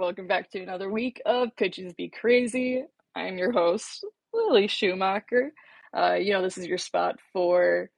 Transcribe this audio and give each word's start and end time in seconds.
Welcome 0.00 0.28
back 0.28 0.50
to 0.52 0.62
another 0.62 0.90
week 0.90 1.20
of 1.26 1.54
Pitches 1.58 1.92
Be 1.92 2.08
Crazy. 2.08 2.82
I'm 3.14 3.36
your 3.36 3.52
host, 3.52 4.02
Lily 4.32 4.66
Schumacher. 4.66 5.52
Uh, 5.94 6.14
you 6.14 6.32
know, 6.32 6.40
this 6.40 6.56
is 6.56 6.66
your 6.66 6.78
spot 6.78 7.16
for 7.34 7.90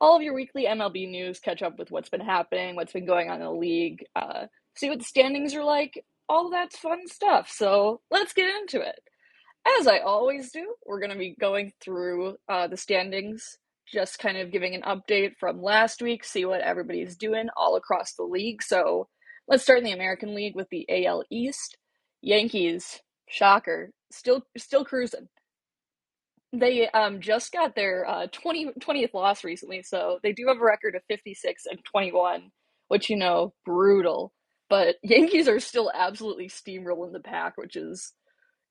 all 0.00 0.16
of 0.16 0.22
your 0.22 0.32
weekly 0.32 0.64
MLB 0.64 1.06
news, 1.06 1.40
catch 1.40 1.62
up 1.62 1.78
with 1.78 1.90
what's 1.90 2.08
been 2.08 2.22
happening, 2.22 2.76
what's 2.76 2.94
been 2.94 3.04
going 3.04 3.28
on 3.28 3.42
in 3.42 3.46
the 3.46 3.52
league, 3.52 4.06
uh, 4.16 4.46
see 4.74 4.88
what 4.88 5.00
the 5.00 5.04
standings 5.04 5.54
are 5.54 5.62
like. 5.62 6.02
All 6.30 6.48
that's 6.48 6.78
fun 6.78 7.06
stuff. 7.08 7.50
So 7.50 8.00
let's 8.10 8.32
get 8.32 8.48
into 8.48 8.80
it. 8.80 8.98
As 9.78 9.86
I 9.86 9.98
always 9.98 10.50
do, 10.50 10.74
we're 10.86 11.00
going 11.00 11.12
to 11.12 11.18
be 11.18 11.36
going 11.38 11.74
through 11.78 12.36
uh, 12.48 12.68
the 12.68 12.78
standings, 12.78 13.58
just 13.86 14.18
kind 14.18 14.38
of 14.38 14.50
giving 14.50 14.74
an 14.74 14.80
update 14.80 15.32
from 15.38 15.62
last 15.62 16.00
week, 16.00 16.24
see 16.24 16.46
what 16.46 16.62
everybody's 16.62 17.16
doing 17.16 17.48
all 17.54 17.76
across 17.76 18.14
the 18.14 18.24
league. 18.24 18.62
So 18.62 19.08
let's 19.48 19.62
start 19.62 19.78
in 19.78 19.84
the 19.84 19.92
American 19.92 20.34
League 20.34 20.56
with 20.56 20.68
the 20.70 20.86
AL 20.88 21.24
East. 21.30 21.76
Yankees, 22.22 23.00
shocker, 23.28 23.90
still 24.10 24.42
still 24.56 24.84
cruising. 24.84 25.28
They 26.52 26.88
um, 26.90 27.20
just 27.20 27.52
got 27.52 27.74
their 27.74 28.08
uh, 28.08 28.26
20, 28.30 28.74
20th 28.80 29.12
loss 29.12 29.42
recently, 29.42 29.82
so 29.82 30.20
they 30.22 30.32
do 30.32 30.46
have 30.46 30.58
a 30.58 30.64
record 30.64 30.94
of 30.94 31.02
56 31.08 31.64
and 31.66 31.80
21, 31.84 32.52
which, 32.88 33.10
you 33.10 33.16
know, 33.16 33.54
brutal. 33.66 34.32
But 34.70 34.96
Yankees 35.02 35.48
are 35.48 35.58
still 35.58 35.90
absolutely 35.92 36.48
steamrolling 36.48 37.12
the 37.12 37.20
pack, 37.20 37.56
which 37.56 37.74
is 37.74 38.12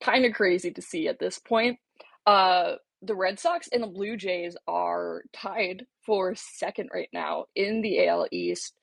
kind 0.01 0.25
of 0.25 0.33
crazy 0.33 0.71
to 0.71 0.81
see 0.81 1.09
at 1.09 1.19
this 1.19 1.39
point. 1.39 1.77
Uh, 2.25 2.75
the 3.01 3.15
Red 3.15 3.37
Sox 3.37 3.67
and 3.71 3.83
the 3.83 3.87
Blue 3.87 4.15
Jays 4.15 4.55
are 4.65 5.23
tied 5.33 5.85
for 6.05 6.35
second 6.35 6.89
right 6.93 7.09
now 7.11 7.45
in 7.53 7.81
the 7.81 8.07
AL 8.07 8.27
East. 8.31 8.73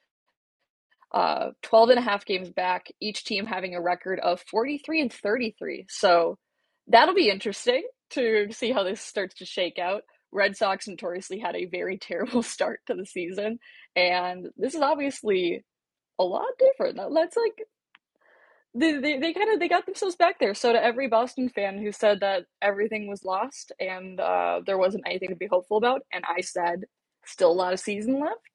Uh, 1.12 1.50
12 1.62 1.90
and 1.90 1.98
a 1.98 2.02
half 2.02 2.24
games 2.24 2.50
back, 2.50 2.86
each 3.00 3.24
team 3.24 3.46
having 3.46 3.74
a 3.74 3.80
record 3.80 4.20
of 4.20 4.40
43 4.42 5.02
and 5.02 5.12
33. 5.12 5.86
So 5.88 6.38
that'll 6.86 7.14
be 7.14 7.30
interesting 7.30 7.82
to 8.10 8.48
see 8.52 8.72
how 8.72 8.84
this 8.84 9.00
starts 9.00 9.36
to 9.36 9.44
shake 9.44 9.78
out. 9.78 10.02
Red 10.32 10.56
Sox 10.56 10.86
notoriously 10.86 11.38
had 11.38 11.56
a 11.56 11.66
very 11.66 11.98
terrible 12.02 12.42
start 12.42 12.80
to 12.86 12.94
the 12.94 13.06
season, 13.06 13.58
and 13.96 14.48
this 14.56 14.74
is 14.74 14.82
obviously 14.82 15.64
a 16.18 16.24
lot 16.24 16.46
different. 16.58 16.96
That's 16.96 17.36
like 17.36 17.66
they, 18.74 18.92
they, 18.98 19.18
they 19.18 19.32
kind 19.32 19.52
of 19.52 19.58
they 19.58 19.68
got 19.68 19.86
themselves 19.86 20.14
back 20.16 20.38
there. 20.38 20.54
So 20.54 20.72
to 20.72 20.82
every 20.82 21.08
Boston 21.08 21.48
fan 21.48 21.78
who 21.78 21.90
said 21.90 22.20
that 22.20 22.44
everything 22.62 23.08
was 23.08 23.24
lost 23.24 23.72
and 23.80 24.20
uh, 24.20 24.60
there 24.64 24.78
wasn't 24.78 25.04
anything 25.06 25.30
to 25.30 25.36
be 25.36 25.48
hopeful 25.48 25.76
about, 25.76 26.02
and 26.12 26.24
I 26.28 26.42
said 26.42 26.84
still 27.24 27.50
a 27.50 27.52
lot 27.52 27.72
of 27.72 27.80
season 27.80 28.20
left. 28.20 28.49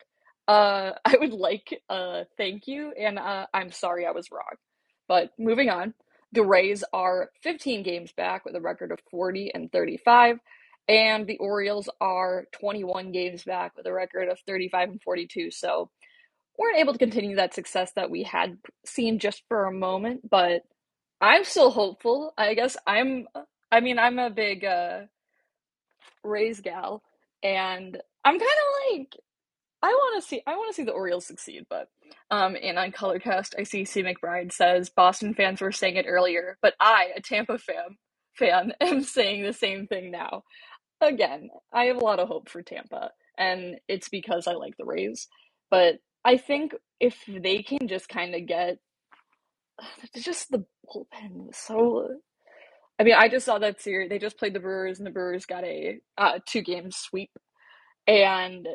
Uh, 0.47 0.93
I 1.05 1.17
would 1.19 1.33
like 1.33 1.81
uh 1.89 2.25
thank 2.37 2.67
you, 2.67 2.93
and 2.99 3.19
uh, 3.19 3.47
I'm 3.53 3.71
sorry 3.71 4.07
I 4.07 4.11
was 4.11 4.31
wrong. 4.31 4.55
But 5.09 5.31
moving 5.39 5.69
on, 5.69 5.95
the 6.33 6.43
Rays 6.45 6.83
are 6.93 7.31
15 7.43 7.83
games 7.83 8.13
back 8.17 8.45
with 8.45 8.55
a 8.55 8.61
record 8.61 8.91
of 8.93 8.99
40 9.11 9.51
and 9.55 9.71
35, 9.71 10.39
and 10.89 11.27
the 11.27 11.37
Orioles 11.39 11.89
are 12.01 12.45
21 12.53 13.13
games 13.13 13.45
back 13.45 13.77
with 13.77 13.87
a 13.87 13.93
record 13.93 14.29
of 14.29 14.39
35 14.47 14.89
and 14.91 15.03
42. 15.03 15.51
So 15.51 15.91
weren't 16.57 16.79
able 16.79 16.93
to 16.93 16.99
continue 16.99 17.37
that 17.37 17.53
success 17.55 17.91
that 17.95 18.11
we 18.11 18.23
had 18.23 18.57
seen 18.85 19.19
just 19.19 19.43
for 19.49 19.65
a 19.65 19.73
moment, 19.73 20.29
but 20.29 20.63
I'm 21.21 21.43
still 21.45 21.71
hopeful. 21.71 22.33
I 22.37 22.55
guess 22.55 22.77
I'm 22.87 23.27
I 23.71 23.81
mean, 23.81 23.99
I'm 23.99 24.19
a 24.19 24.29
big 24.31 24.65
uh 24.65 25.01
Rays 26.23 26.61
gal 26.61 27.03
and 27.43 27.97
I'm 28.25 28.39
kind 28.39 28.43
of 28.43 28.97
like 28.99 29.15
I 29.85 29.89
want 29.89 30.23
to 30.23 30.27
see 30.27 30.41
I 30.47 30.55
want 30.55 30.69
to 30.71 30.75
see 30.75 30.83
the 30.83 30.93
Orioles 30.93 31.27
succeed, 31.27 31.65
but 31.69 31.89
um 32.31 32.57
and 32.61 32.79
on 32.79 32.91
Colorcast 32.91 33.53
I 33.59 33.63
see 33.63 33.85
C 33.85 34.01
McBride 34.01 34.51
says 34.51 34.89
Boston 34.89 35.35
fans 35.35 35.61
were 35.61 35.71
saying 35.71 35.97
it 35.97 36.07
earlier, 36.07 36.57
but 36.63 36.73
I, 36.79 37.09
a 37.15 37.21
Tampa 37.21 37.59
fan, 37.59 37.97
fan 38.33 38.73
am 38.81 39.03
saying 39.03 39.43
the 39.43 39.53
same 39.53 39.85
thing 39.85 40.09
now. 40.09 40.41
Again, 41.01 41.49
I 41.71 41.85
have 41.85 41.97
a 41.97 42.03
lot 42.03 42.19
of 42.19 42.27
hope 42.27 42.49
for 42.49 42.63
Tampa 42.63 43.11
and 43.37 43.75
it's 43.87 44.09
because 44.09 44.47
I 44.47 44.53
like 44.53 44.75
the 44.77 44.85
Rays, 44.85 45.27
but 45.69 45.97
I 46.23 46.37
think 46.37 46.73
if 46.99 47.17
they 47.27 47.61
can 47.61 47.87
just 47.87 48.09
kind 48.09 48.33
of 48.33 48.47
get 48.47 48.79
just 50.15 50.49
the 50.49 50.65
bullpen 50.89 51.53
so. 51.53 52.07
I 52.97 53.03
mean, 53.03 53.15
I 53.15 53.27
just 53.27 53.45
saw 53.45 53.59
that 53.59 53.81
series. 53.81 54.09
They 54.09 54.19
just 54.19 54.39
played 54.39 54.53
the 54.53 54.61
Brewers, 54.61 54.99
and 54.99 55.05
the 55.05 55.11
Brewers 55.11 55.45
got 55.45 55.65
a 55.65 55.99
uh, 56.17 56.39
two 56.47 56.61
game 56.61 56.91
sweep, 56.91 57.31
and 58.07 58.67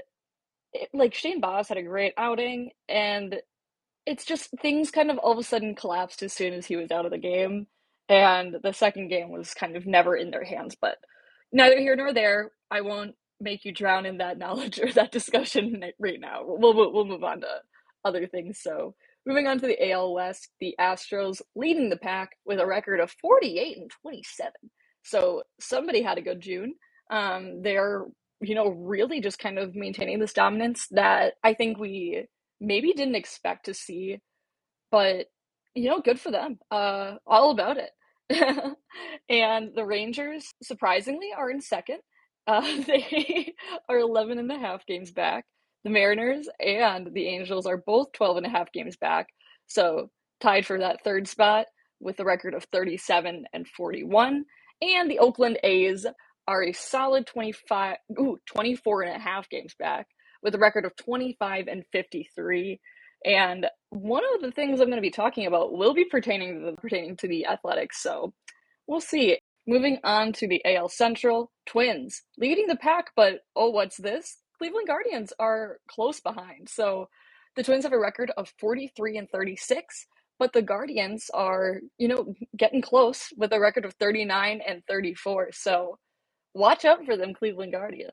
it, 0.72 0.88
like 0.92 1.14
Shane 1.14 1.40
Baz 1.40 1.68
had 1.68 1.78
a 1.78 1.82
great 1.82 2.14
outing, 2.16 2.70
and 2.88 3.36
it's 4.06 4.24
just 4.24 4.50
things 4.60 4.90
kind 4.90 5.10
of 5.10 5.18
all 5.18 5.32
of 5.32 5.38
a 5.38 5.42
sudden 5.42 5.74
collapsed 5.74 6.22
as 6.22 6.32
soon 6.32 6.54
as 6.54 6.66
he 6.66 6.76
was 6.76 6.90
out 6.90 7.04
of 7.04 7.10
the 7.10 7.18
game, 7.18 7.66
and 8.08 8.56
the 8.62 8.72
second 8.72 9.08
game 9.08 9.30
was 9.30 9.54
kind 9.54 9.76
of 9.76 9.86
never 9.86 10.16
in 10.16 10.30
their 10.30 10.44
hands. 10.44 10.76
But 10.80 10.96
neither 11.52 11.78
here 11.78 11.96
nor 11.96 12.12
there. 12.12 12.50
I 12.70 12.82
won't 12.82 13.14
make 13.40 13.64
you 13.64 13.72
drown 13.72 14.06
in 14.06 14.18
that 14.18 14.38
knowledge 14.38 14.78
or 14.78 14.92
that 14.92 15.12
discussion 15.12 15.82
right 15.98 16.20
now. 16.20 16.42
We'll, 16.44 16.74
we'll, 16.74 17.04
move 17.04 17.24
on 17.24 17.40
to 17.40 17.48
other 18.04 18.26
things. 18.26 18.60
So, 18.62 18.94
moving 19.26 19.46
on 19.46 19.58
to 19.60 19.66
the 19.66 19.90
AL 19.92 20.14
West, 20.14 20.48
the 20.60 20.74
Astros 20.80 21.40
leading 21.54 21.90
the 21.90 21.96
pack 21.96 22.30
with 22.44 22.58
a 22.58 22.66
record 22.66 23.00
of 23.00 23.14
48 23.20 23.76
and 23.78 23.90
27. 24.02 24.52
So, 25.02 25.42
somebody 25.60 26.02
had 26.02 26.18
a 26.18 26.22
good 26.22 26.40
June. 26.40 26.74
Um, 27.10 27.62
they're, 27.62 28.04
you 28.40 28.54
know, 28.54 28.68
really 28.68 29.20
just 29.20 29.38
kind 29.38 29.58
of 29.58 29.74
maintaining 29.74 30.18
this 30.18 30.32
dominance 30.32 30.86
that 30.92 31.34
I 31.44 31.54
think 31.54 31.78
we 31.78 32.26
maybe 32.60 32.92
didn't 32.92 33.14
expect 33.16 33.66
to 33.66 33.74
see, 33.74 34.20
but, 34.90 35.26
you 35.74 35.88
know, 35.90 36.00
good 36.00 36.20
for 36.20 36.30
them. 36.30 36.58
Uh, 36.70 37.16
all 37.26 37.50
about 37.50 37.76
it. 37.78 37.90
and 39.28 39.70
the 39.74 39.84
Rangers, 39.84 40.52
surprisingly, 40.62 41.30
are 41.36 41.50
in 41.50 41.60
second 41.60 41.98
uh, 42.46 42.82
they 42.86 43.54
are 43.88 43.98
11 43.98 44.38
and 44.38 44.50
a 44.50 44.58
half 44.58 44.86
games 44.86 45.12
back. 45.12 45.44
The 45.84 45.90
Mariners 45.90 46.48
and 46.58 47.08
the 47.12 47.26
Angels 47.26 47.66
are 47.66 47.76
both 47.76 48.12
12 48.12 48.38
and 48.38 48.46
a 48.46 48.50
half 48.50 48.72
games 48.72 48.96
back. 48.96 49.28
So 49.66 50.10
tied 50.40 50.66
for 50.66 50.78
that 50.78 51.04
third 51.04 51.28
spot 51.28 51.66
with 52.00 52.18
a 52.18 52.24
record 52.24 52.54
of 52.54 52.64
37 52.72 53.44
and 53.52 53.68
41. 53.68 54.44
And 54.82 55.10
the 55.10 55.18
Oakland 55.18 55.58
A's 55.62 56.06
are 56.50 56.64
a 56.64 56.72
solid 56.72 57.28
25, 57.28 57.96
ooh, 58.18 58.38
24 58.52 59.02
and 59.02 59.16
a 59.16 59.20
half 59.20 59.48
games 59.48 59.72
back 59.78 60.08
with 60.42 60.52
a 60.56 60.58
record 60.58 60.84
of 60.84 60.96
25 60.96 61.68
and 61.68 61.84
53. 61.92 62.80
And 63.24 63.66
one 63.90 64.24
of 64.34 64.40
the 64.42 64.50
things 64.50 64.80
I'm 64.80 64.88
going 64.88 64.96
to 64.96 65.02
be 65.02 65.12
talking 65.12 65.46
about 65.46 65.72
will 65.72 65.94
be 65.94 66.06
pertaining 66.06 66.58
to 66.58 66.66
the, 66.72 66.76
pertaining 66.76 67.16
to 67.18 67.28
the 67.28 67.46
Athletics. 67.46 68.02
So 68.02 68.34
we'll 68.88 69.00
see. 69.00 69.38
Moving 69.68 69.98
on 70.02 70.32
to 70.34 70.48
the 70.48 70.60
AL 70.64 70.88
Central, 70.88 71.52
Twins 71.66 72.22
leading 72.36 72.66
the 72.66 72.74
pack, 72.74 73.12
but 73.14 73.42
oh, 73.54 73.70
what's 73.70 73.98
this? 73.98 74.38
Cleveland 74.58 74.88
Guardians 74.88 75.32
are 75.38 75.78
close 75.88 76.18
behind. 76.18 76.68
So 76.68 77.08
the 77.54 77.62
Twins 77.62 77.84
have 77.84 77.92
a 77.92 77.98
record 77.98 78.32
of 78.36 78.52
43 78.58 79.18
and 79.18 79.30
36, 79.30 80.06
but 80.40 80.52
the 80.52 80.62
Guardians 80.62 81.30
are, 81.32 81.80
you 81.98 82.08
know, 82.08 82.34
getting 82.56 82.82
close 82.82 83.28
with 83.36 83.52
a 83.52 83.60
record 83.60 83.84
of 83.84 83.94
39 84.00 84.60
and 84.66 84.82
34. 84.88 85.50
So 85.52 85.98
watch 86.54 86.84
out 86.84 87.04
for 87.04 87.16
them, 87.16 87.34
Cleveland 87.34 87.72
Guardians. 87.72 88.12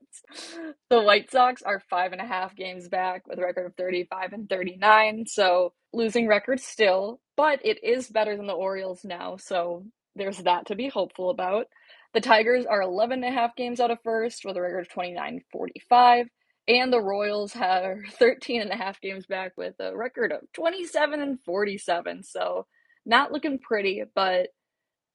The 0.90 1.02
White 1.02 1.32
Sox 1.32 1.62
are 1.62 1.82
five 1.90 2.12
and 2.12 2.22
a 2.22 2.26
half 2.26 2.56
games 2.56 2.88
back 2.88 3.28
with 3.28 3.40
a 3.40 3.42
record 3.42 3.66
of 3.66 3.76
35 3.76 4.34
and 4.34 4.50
39. 4.50 5.26
So 5.28 5.74
losing 5.94 6.28
record 6.28 6.60
still, 6.60 7.20
but 7.36 7.60
it 7.66 7.84
is 7.84 8.10
better 8.10 8.38
than 8.38 8.48
the 8.48 8.54
Orioles 8.54 9.04
now. 9.04 9.38
So 9.38 9.86
there's 10.16 10.40
that 10.40 10.68
to 10.68 10.76
be 10.76 10.90
hopeful 10.90 11.30
about. 11.30 11.68
The 12.14 12.22
Tigers 12.22 12.66
are 12.66 12.82
11 12.82 13.24
and 13.24 13.34
a 13.34 13.38
half 13.38 13.56
games 13.56 13.80
out 13.80 13.92
of 13.92 14.00
first 14.04 14.44
with 14.46 14.58
a 14.58 14.62
record 14.62 14.82
of 14.82 14.90
29 14.90 15.42
45. 15.52 16.28
And 16.70 16.92
the 16.92 17.02
Royals 17.02 17.56
are 17.56 18.04
13 18.20 18.62
and 18.62 18.72
a 18.72 18.76
half 18.76 19.00
games 19.02 19.26
back 19.26 19.54
with 19.58 19.76
a 19.80 19.96
record 19.96 20.32
of 20.32 20.42
27 20.54 21.22
and 21.22 21.40
47. 21.46 22.24
So 22.24 22.66
not 23.06 23.32
looking 23.32 23.60
pretty, 23.60 24.04
but 24.16 24.48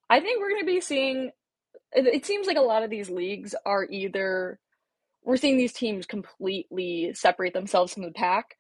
I 0.09 0.21
think 0.21 0.41
we're 0.41 0.51
going 0.51 0.63
to 0.63 0.67
be 0.67 0.81
seeing. 0.81 1.31
It 1.95 2.27
seems 2.27 2.47
like 2.47 2.59
a 2.59 2.63
lot 2.63 2.85
of 2.85 2.91
these 2.91 3.11
leagues 3.11 3.55
are 3.67 3.87
either 3.91 4.61
we're 5.25 5.39
seeing 5.39 5.59
these 5.59 5.75
teams 5.75 6.07
completely 6.07 7.13
separate 7.15 7.55
themselves 7.55 7.95
from 7.95 8.05
the 8.05 8.13
pack, 8.13 8.57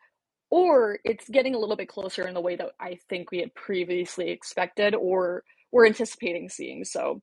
or 0.50 0.98
it's 1.04 1.28
getting 1.28 1.54
a 1.54 1.58
little 1.58 1.76
bit 1.76 1.88
closer 1.88 2.26
in 2.28 2.34
the 2.34 2.40
way 2.42 2.56
that 2.56 2.70
I 2.80 2.98
think 3.08 3.30
we 3.32 3.38
had 3.40 3.54
previously 3.54 4.30
expected, 4.30 4.94
or 4.94 5.44
we're 5.72 5.86
anticipating 5.86 6.48
seeing. 6.50 6.84
So 6.84 7.22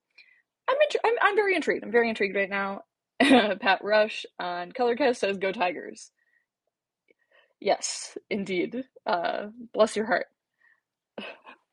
I'm, 0.70 0.78
int- 0.82 1.02
I'm 1.06 1.16
I'm 1.22 1.36
very 1.36 1.56
intrigued. 1.56 1.84
I'm 1.86 1.92
very 1.92 2.10
intrigued 2.10 2.36
right 2.36 2.50
now. 2.50 2.84
Pat 3.22 3.80
Rush 3.84 4.26
on 4.40 4.72
Colorcast 4.74 5.18
says, 5.18 5.38
"Go 5.38 5.52
Tigers." 5.54 6.12
Yes, 7.62 8.18
indeed. 8.30 8.86
Uh, 9.08 9.48
bless 9.74 9.98
your 9.98 10.08
heart. 10.08 10.28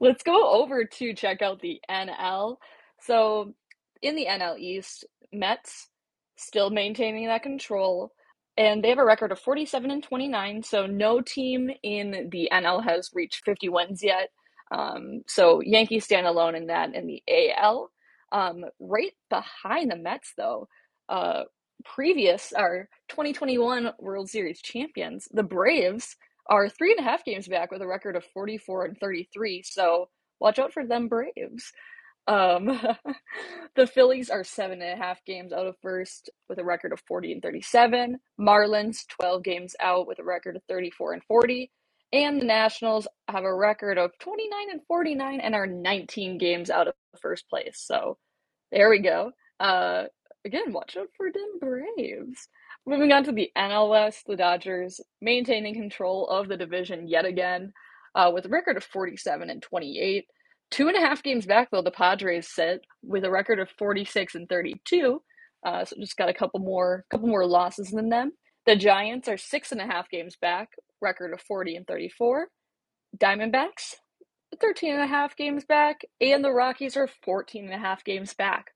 Let's 0.00 0.22
go 0.24 0.50
over 0.62 0.84
to 0.84 1.14
check 1.14 1.42
out 1.42 1.60
the 1.60 1.80
NL. 1.90 2.56
So, 3.02 3.54
in 4.02 4.16
the 4.16 4.26
NL 4.26 4.58
East, 4.58 5.04
Mets 5.32 5.88
still 6.36 6.70
maintaining 6.70 7.26
that 7.26 7.42
control, 7.42 8.12
and 8.56 8.82
they 8.82 8.90
have 8.90 8.98
a 8.98 9.04
record 9.04 9.32
of 9.32 9.38
47 9.38 9.90
and 9.90 10.02
29. 10.02 10.62
So, 10.62 10.86
no 10.86 11.20
team 11.20 11.70
in 11.82 12.28
the 12.30 12.48
NL 12.52 12.84
has 12.84 13.10
reached 13.14 13.44
50 13.44 13.68
wins 13.68 14.02
yet. 14.02 14.30
Um, 14.70 15.22
so 15.26 15.60
Yankees 15.60 16.04
stand 16.04 16.26
alone 16.26 16.54
in 16.54 16.66
that 16.66 16.94
in 16.94 17.06
the 17.06 17.22
AL. 17.28 17.90
Um, 18.32 18.64
right 18.80 19.12
behind 19.30 19.90
the 19.90 19.96
Mets, 19.96 20.32
though, 20.36 20.68
uh, 21.08 21.44
previous 21.84 22.52
our 22.52 22.88
2021 23.08 23.92
World 24.00 24.28
Series 24.28 24.60
champions, 24.60 25.28
the 25.32 25.42
Braves, 25.44 26.16
are 26.48 26.68
three 26.68 26.92
and 26.92 27.00
a 27.00 27.08
half 27.08 27.24
games 27.24 27.48
back 27.48 27.70
with 27.70 27.82
a 27.82 27.86
record 27.86 28.16
of 28.16 28.24
44 28.34 28.86
and 28.86 28.98
33. 28.98 29.62
So 29.64 30.08
watch 30.40 30.58
out 30.58 30.72
for 30.72 30.84
them 30.84 31.08
Braves. 31.08 31.72
Um, 32.26 32.80
the 33.76 33.86
Phillies 33.86 34.30
are 34.30 34.44
seven 34.44 34.82
and 34.82 35.00
a 35.00 35.02
half 35.02 35.24
games 35.24 35.52
out 35.52 35.66
of 35.66 35.76
first 35.82 36.30
with 36.48 36.58
a 36.58 36.64
record 36.64 36.92
of 36.92 37.00
40 37.06 37.32
and 37.32 37.42
37. 37.42 38.18
Marlins 38.40 39.06
12 39.20 39.42
games 39.42 39.76
out 39.80 40.06
with 40.06 40.18
a 40.18 40.24
record 40.24 40.56
of 40.56 40.62
34 40.68 41.14
and 41.14 41.24
40. 41.24 41.70
And 42.12 42.40
the 42.40 42.46
Nationals 42.46 43.08
have 43.28 43.44
a 43.44 43.54
record 43.54 43.98
of 43.98 44.12
29 44.20 44.70
and 44.70 44.80
49 44.88 45.40
and 45.40 45.54
are 45.54 45.66
19 45.66 46.38
games 46.38 46.70
out 46.70 46.88
of 46.88 46.94
first 47.20 47.48
place. 47.50 47.82
So 47.84 48.18
there 48.72 48.90
we 48.90 49.00
go. 49.00 49.32
Uh, 49.60 50.04
again, 50.44 50.72
watch 50.72 50.96
out 50.96 51.08
for 51.16 51.30
them 51.32 51.58
Braves. 51.60 52.48
Moving 52.86 53.12
on 53.12 53.24
to 53.24 53.32
the 53.32 53.50
NL 53.56 53.90
West, 53.90 54.24
the 54.26 54.36
Dodgers 54.36 55.00
maintaining 55.20 55.74
control 55.74 56.28
of 56.28 56.48
the 56.48 56.56
division 56.56 57.08
yet 57.08 57.24
again 57.24 57.72
uh, 58.14 58.30
with 58.32 58.46
a 58.46 58.48
record 58.48 58.76
of 58.76 58.84
47 58.84 59.50
and 59.50 59.62
28. 59.62 60.26
Two 60.70 60.88
and 60.88 60.96
a 60.96 61.00
half 61.00 61.22
games 61.22 61.46
back, 61.46 61.68
though, 61.70 61.82
the 61.82 61.90
Padres 61.90 62.48
sit 62.52 62.80
with 63.02 63.24
a 63.24 63.30
record 63.30 63.60
of 63.60 63.70
46 63.78 64.34
and 64.34 64.48
32. 64.48 65.22
Uh, 65.64 65.84
so 65.84 65.96
just 65.98 66.16
got 66.16 66.28
a 66.28 66.34
couple 66.34 66.60
more, 66.60 67.04
couple 67.10 67.28
more 67.28 67.46
losses 67.46 67.90
than 67.90 68.08
them. 68.08 68.32
The 68.66 68.76
Giants 68.76 69.28
are 69.28 69.36
six 69.36 69.72
and 69.72 69.80
a 69.80 69.86
half 69.86 70.08
games 70.10 70.36
back, 70.40 70.70
record 71.00 71.32
of 71.32 71.40
40 71.40 71.76
and 71.76 71.86
34. 71.86 72.48
Diamondbacks, 73.16 73.94
13 74.60 74.94
and 74.94 75.02
a 75.02 75.06
half 75.06 75.36
games 75.36 75.64
back, 75.64 76.00
and 76.20 76.44
the 76.44 76.52
Rockies 76.52 76.96
are 76.96 77.08
14 77.24 77.64
and 77.66 77.74
a 77.74 77.78
half 77.78 78.04
games 78.04 78.34
back. 78.34 78.66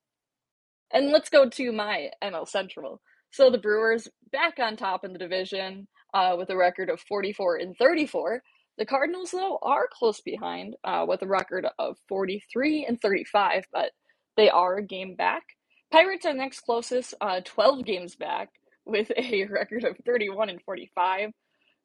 And 0.93 1.11
let's 1.11 1.29
go 1.29 1.49
to 1.49 1.73
my 1.73 2.11
NL 2.23 2.49
Central. 2.49 3.01
So 3.33 3.51
the 3.51 3.59
Brewers 3.59 4.09
back 4.33 4.55
on 4.59 4.77
top 4.77 5.05
in 5.05 5.13
the 5.13 5.19
division 5.19 5.87
uh, 6.15 6.35
with 6.37 6.51
a 6.51 6.57
record 6.57 6.91
of 6.91 7.01
44 7.01 7.57
and 7.57 7.77
34. 7.77 8.43
The 8.81 8.87
Cardinals, 8.87 9.33
though, 9.33 9.59
are 9.61 9.91
close 9.93 10.23
behind 10.23 10.75
uh, 10.85 11.05
with 11.07 11.21
a 11.21 11.27
record 11.27 11.67
of 11.79 11.99
43 12.09 12.87
and 12.89 12.99
35, 12.99 13.65
but 13.71 13.91
they 14.39 14.49
are 14.49 14.79
a 14.79 14.83
game 14.83 15.17
back. 15.17 15.43
Pirates 15.93 16.25
are 16.25 16.33
next 16.33 16.61
closest, 16.61 17.13
uh, 17.21 17.43
12 17.45 17.85
games 17.85 18.17
back 18.17 18.49
with 18.87 19.13
a 19.19 19.45
record 19.51 19.85
of 19.85 19.99
31 20.07 20.49
and 20.49 20.63
45. 20.63 21.29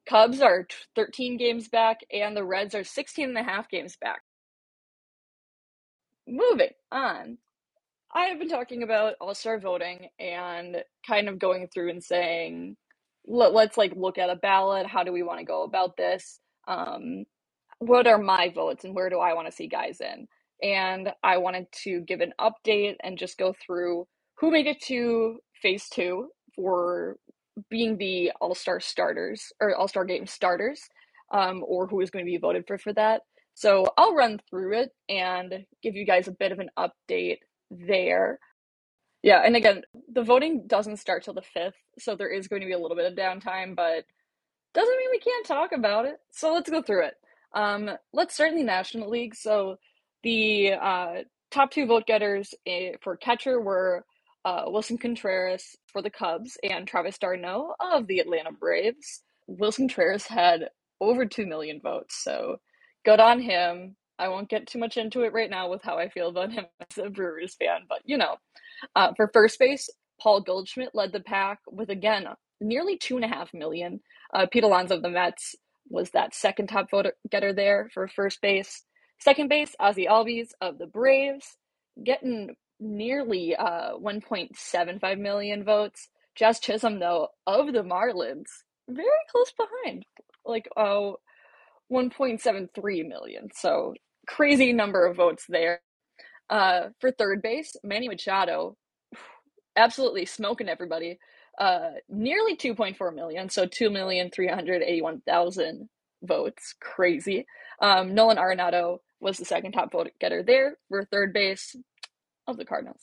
Cubs 0.08 0.40
are 0.40 0.66
13 0.94 1.36
games 1.36 1.68
back, 1.68 1.98
and 2.10 2.34
the 2.34 2.46
Reds 2.46 2.74
are 2.74 2.82
16 2.82 3.28
and 3.28 3.36
a 3.36 3.42
half 3.42 3.68
games 3.68 3.98
back. 4.00 4.22
Moving 6.26 6.70
on. 6.90 7.36
I 8.14 8.28
have 8.28 8.38
been 8.38 8.48
talking 8.48 8.82
about 8.82 9.16
All 9.20 9.34
Star 9.34 9.60
voting 9.60 10.08
and 10.18 10.82
kind 11.06 11.28
of 11.28 11.38
going 11.38 11.68
through 11.68 11.90
and 11.90 12.02
saying, 12.02 12.78
let, 13.26 13.54
us 13.54 13.76
like 13.76 13.92
look 13.94 14.16
at 14.16 14.30
a 14.30 14.36
ballot. 14.36 14.86
How 14.86 15.04
do 15.04 15.12
we 15.12 15.22
want 15.22 15.40
to 15.40 15.44
go 15.44 15.62
about 15.62 15.98
this? 15.98 16.40
Um, 16.66 17.24
what 17.78 18.06
are 18.06 18.18
my 18.18 18.50
votes 18.54 18.84
and 18.84 18.94
where 18.94 19.10
do 19.10 19.18
I 19.18 19.34
want 19.34 19.46
to 19.48 19.52
see 19.52 19.68
guys 19.68 20.00
in? 20.00 20.26
And 20.62 21.10
I 21.22 21.36
wanted 21.38 21.66
to 21.84 22.00
give 22.00 22.20
an 22.20 22.32
update 22.40 22.96
and 23.02 23.18
just 23.18 23.38
go 23.38 23.54
through 23.64 24.06
who 24.38 24.50
made 24.50 24.66
it 24.66 24.80
to 24.84 25.38
phase 25.62 25.88
two 25.88 26.28
for 26.54 27.16
being 27.70 27.96
the 27.98 28.32
All 28.40 28.54
Star 28.54 28.80
starters 28.80 29.52
or 29.60 29.74
All 29.74 29.88
Star 29.88 30.04
game 30.04 30.26
starters, 30.26 30.80
um, 31.32 31.62
or 31.66 31.86
who 31.86 32.00
is 32.00 32.10
going 32.10 32.24
to 32.24 32.30
be 32.30 32.38
voted 32.38 32.64
for 32.66 32.78
for 32.78 32.92
that. 32.94 33.22
So 33.54 33.86
I'll 33.96 34.14
run 34.14 34.40
through 34.50 34.78
it 34.80 34.90
and 35.08 35.64
give 35.82 35.94
you 35.94 36.04
guys 36.04 36.28
a 36.28 36.32
bit 36.32 36.52
of 36.52 36.58
an 36.58 36.70
update 36.78 37.38
there. 37.70 38.38
Yeah, 39.22 39.42
and 39.44 39.56
again, 39.56 39.82
the 40.12 40.22
voting 40.22 40.66
doesn't 40.66 40.98
start 40.98 41.24
till 41.24 41.34
the 41.34 41.42
5th, 41.56 41.72
so 41.98 42.14
there 42.14 42.28
is 42.28 42.48
going 42.48 42.60
to 42.60 42.66
be 42.66 42.74
a 42.74 42.78
little 42.78 42.96
bit 42.96 43.10
of 43.10 43.18
downtime, 43.18 43.74
but 43.74 44.04
doesn't 44.76 44.96
mean 44.96 45.08
we 45.10 45.18
can't 45.18 45.46
talk 45.46 45.72
about 45.72 46.04
it. 46.04 46.18
So 46.30 46.52
let's 46.52 46.68
go 46.68 46.82
through 46.82 47.06
it. 47.06 47.14
Um, 47.54 47.90
let's 48.12 48.34
start 48.34 48.52
in 48.52 48.58
the 48.58 48.62
National 48.62 49.08
League. 49.08 49.34
So 49.34 49.76
the 50.22 50.74
uh, 50.74 51.14
top 51.50 51.70
two 51.70 51.86
vote 51.86 52.06
getters 52.06 52.52
eh, 52.66 52.92
for 53.00 53.16
catcher 53.16 53.58
were 53.58 54.04
uh, 54.44 54.66
Willson 54.66 55.00
Contreras 55.00 55.76
for 55.86 56.02
the 56.02 56.10
Cubs 56.10 56.58
and 56.62 56.86
Travis 56.86 57.18
d'Arnaud 57.18 57.72
of 57.80 58.06
the 58.06 58.18
Atlanta 58.18 58.52
Braves. 58.52 59.22
Willson 59.48 59.88
Contreras 59.88 60.26
had 60.26 60.68
over 61.00 61.24
2 61.24 61.46
million 61.46 61.80
votes, 61.82 62.22
so 62.22 62.56
good 63.04 63.18
on 63.18 63.40
him. 63.40 63.96
I 64.18 64.28
won't 64.28 64.48
get 64.50 64.66
too 64.66 64.78
much 64.78 64.96
into 64.98 65.22
it 65.22 65.32
right 65.32 65.50
now 65.50 65.70
with 65.70 65.82
how 65.82 65.98
I 65.98 66.08
feel 66.10 66.28
about 66.28 66.52
him 66.52 66.66
as 66.90 66.98
a 66.98 67.08
Brewers 67.08 67.54
fan, 67.54 67.82
but 67.88 68.00
you 68.04 68.18
know. 68.18 68.36
Uh, 68.94 69.14
for 69.14 69.30
first 69.32 69.58
base, 69.58 69.88
Paul 70.20 70.42
Goldschmidt 70.42 70.94
led 70.94 71.12
the 71.12 71.20
pack 71.20 71.60
with 71.66 71.88
again 71.88 72.26
nearly 72.60 72.96
two 72.96 73.16
and 73.16 73.24
a 73.24 73.28
half 73.28 73.52
million. 73.54 74.00
Uh, 74.32 74.46
Pete 74.50 74.64
Alonso 74.64 74.96
of 74.96 75.02
the 75.02 75.10
Mets 75.10 75.54
was 75.88 76.10
that 76.10 76.34
second 76.34 76.68
top 76.68 76.90
vote 76.90 77.06
getter 77.30 77.52
there 77.52 77.88
for 77.92 78.08
first 78.08 78.40
base. 78.40 78.84
Second 79.18 79.48
base, 79.48 79.74
Ozzie 79.80 80.06
Albies 80.10 80.48
of 80.60 80.78
the 80.78 80.86
Braves, 80.86 81.56
getting 82.04 82.54
nearly 82.78 83.56
uh, 83.56 83.92
1.75 83.96 85.18
million 85.18 85.64
votes. 85.64 86.08
Jazz 86.34 86.60
Chisholm, 86.60 86.98
though, 87.00 87.28
of 87.46 87.72
the 87.72 87.82
Marlins, 87.82 88.48
very 88.88 89.06
close 89.30 89.52
behind, 89.52 90.04
like 90.44 90.68
oh, 90.76 91.16
1.73 91.90 93.08
million. 93.08 93.48
So 93.54 93.94
crazy 94.28 94.72
number 94.72 95.06
of 95.06 95.16
votes 95.16 95.44
there. 95.48 95.80
Uh, 96.50 96.88
for 97.00 97.10
third 97.10 97.40
base, 97.42 97.74
Manny 97.82 98.08
Machado, 98.08 98.76
absolutely 99.76 100.26
smoking 100.26 100.68
everybody 100.68 101.18
uh, 101.58 101.90
nearly 102.08 102.56
2.4 102.56 103.14
million, 103.14 103.48
so 103.50 103.66
2,381,000 103.66 105.88
votes. 106.22 106.74
Crazy. 106.80 107.46
Um, 107.80 108.14
Nolan 108.14 108.36
Arenado 108.38 108.98
was 109.20 109.38
the 109.38 109.44
second 109.44 109.72
top 109.72 109.92
vote 109.92 110.10
getter 110.20 110.42
there 110.42 110.76
for 110.88 111.04
third 111.04 111.32
base 111.32 111.76
of 112.46 112.56
the 112.56 112.64
Cardinals. 112.64 113.02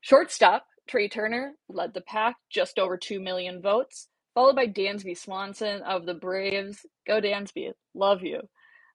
Shortstop, 0.00 0.66
Trea 0.88 1.08
Turner 1.08 1.52
led 1.68 1.94
the 1.94 2.00
pack, 2.02 2.36
just 2.50 2.78
over 2.78 2.96
2 2.96 3.20
million 3.20 3.62
votes, 3.62 4.08
followed 4.34 4.56
by 4.56 4.66
Dansby 4.66 5.16
Swanson 5.16 5.82
of 5.82 6.06
the 6.06 6.14
Braves. 6.14 6.84
Go 7.06 7.20
Dansby, 7.20 7.72
love 7.94 8.22
you. 8.22 8.40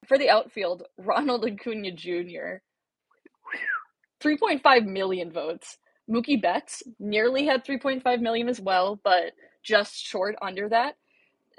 For 0.07 0.17
the 0.17 0.29
outfield, 0.29 0.83
Ronald 0.97 1.45
Acuna 1.45 1.91
Jr., 1.91 2.61
3.5 4.21 4.85
million 4.85 5.31
votes. 5.31 5.77
Mookie 6.09 6.41
Betts 6.41 6.81
nearly 6.99 7.45
had 7.45 7.65
3.5 7.65 8.21
million 8.21 8.49
as 8.49 8.59
well, 8.59 8.99
but 9.03 9.33
just 9.63 9.95
short 9.95 10.35
under 10.41 10.69
that. 10.69 10.95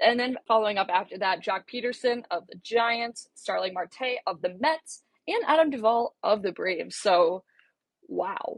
And 0.01 0.19
then 0.19 0.37
following 0.47 0.77
up 0.77 0.89
after 0.91 1.17
that, 1.19 1.43
Joc 1.43 1.61
Pederson 1.71 2.23
of 2.31 2.47
the 2.47 2.55
Giants, 2.63 3.29
Starling 3.35 3.73
Marte 3.73 4.17
of 4.25 4.41
the 4.41 4.57
Mets, 4.59 5.03
and 5.27 5.43
Adam 5.47 5.69
Duvall 5.69 6.15
of 6.23 6.41
the 6.41 6.51
Braves. 6.51 6.97
So, 6.97 7.43
wow. 8.07 8.57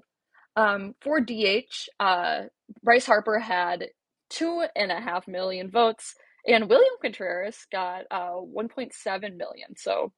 Um, 0.56 0.96
for 1.02 1.20
DH, 1.20 1.90
uh, 2.00 2.44
Bryce 2.82 3.06
Harper 3.06 3.40
had 3.40 3.88
two 4.30 4.66
and 4.76 4.92
a 4.92 5.02
half 5.02 5.28
million 5.28 5.70
votes, 5.70 6.16
and 6.48 6.70
William 6.70 6.94
Contreras 7.02 7.68
got 7.72 8.04
uh, 8.10 8.36
1.7 8.36 8.92
million. 9.36 9.76
So, 9.76 10.14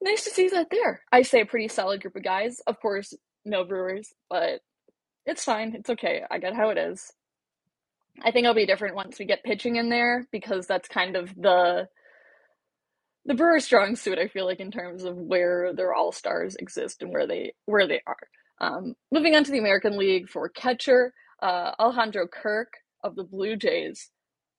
nice 0.00 0.24
to 0.24 0.30
see 0.30 0.48
that 0.48 0.68
there. 0.70 1.02
I 1.10 1.22
say 1.22 1.40
a 1.40 1.46
pretty 1.46 1.68
solid 1.68 2.02
group 2.02 2.16
of 2.16 2.22
guys. 2.22 2.60
Of 2.66 2.80
course, 2.80 3.12
no 3.44 3.64
Brewers, 3.64 4.12
but 4.28 4.60
it's 5.26 5.44
fine. 5.44 5.74
It's 5.74 5.90
okay. 5.90 6.22
I 6.30 6.38
get 6.38 6.54
how 6.54 6.70
it 6.70 6.78
is. 6.78 7.12
I 8.22 8.30
think 8.30 8.44
it'll 8.44 8.54
be 8.54 8.66
different 8.66 8.94
once 8.94 9.18
we 9.18 9.24
get 9.24 9.42
pitching 9.42 9.76
in 9.76 9.88
there 9.88 10.26
because 10.30 10.66
that's 10.66 10.88
kind 10.88 11.16
of 11.16 11.34
the 11.34 11.88
the 13.26 13.34
Brewers' 13.34 13.64
strong 13.64 13.96
suit. 13.96 14.18
I 14.18 14.28
feel 14.28 14.44
like 14.44 14.60
in 14.60 14.70
terms 14.70 15.04
of 15.04 15.16
where 15.16 15.72
their 15.72 15.94
all 15.94 16.12
stars 16.12 16.56
exist 16.56 17.02
and 17.02 17.10
where 17.10 17.26
they 17.26 17.54
where 17.66 17.88
they 17.88 18.02
are. 18.06 18.16
Um, 18.60 18.94
moving 19.10 19.34
on 19.34 19.44
to 19.44 19.50
the 19.50 19.58
American 19.58 19.96
League 19.98 20.28
for 20.28 20.48
catcher, 20.48 21.12
uh, 21.42 21.72
Alejandro 21.78 22.28
Kirk 22.28 22.74
of 23.02 23.16
the 23.16 23.24
Blue 23.24 23.56
Jays, 23.56 24.10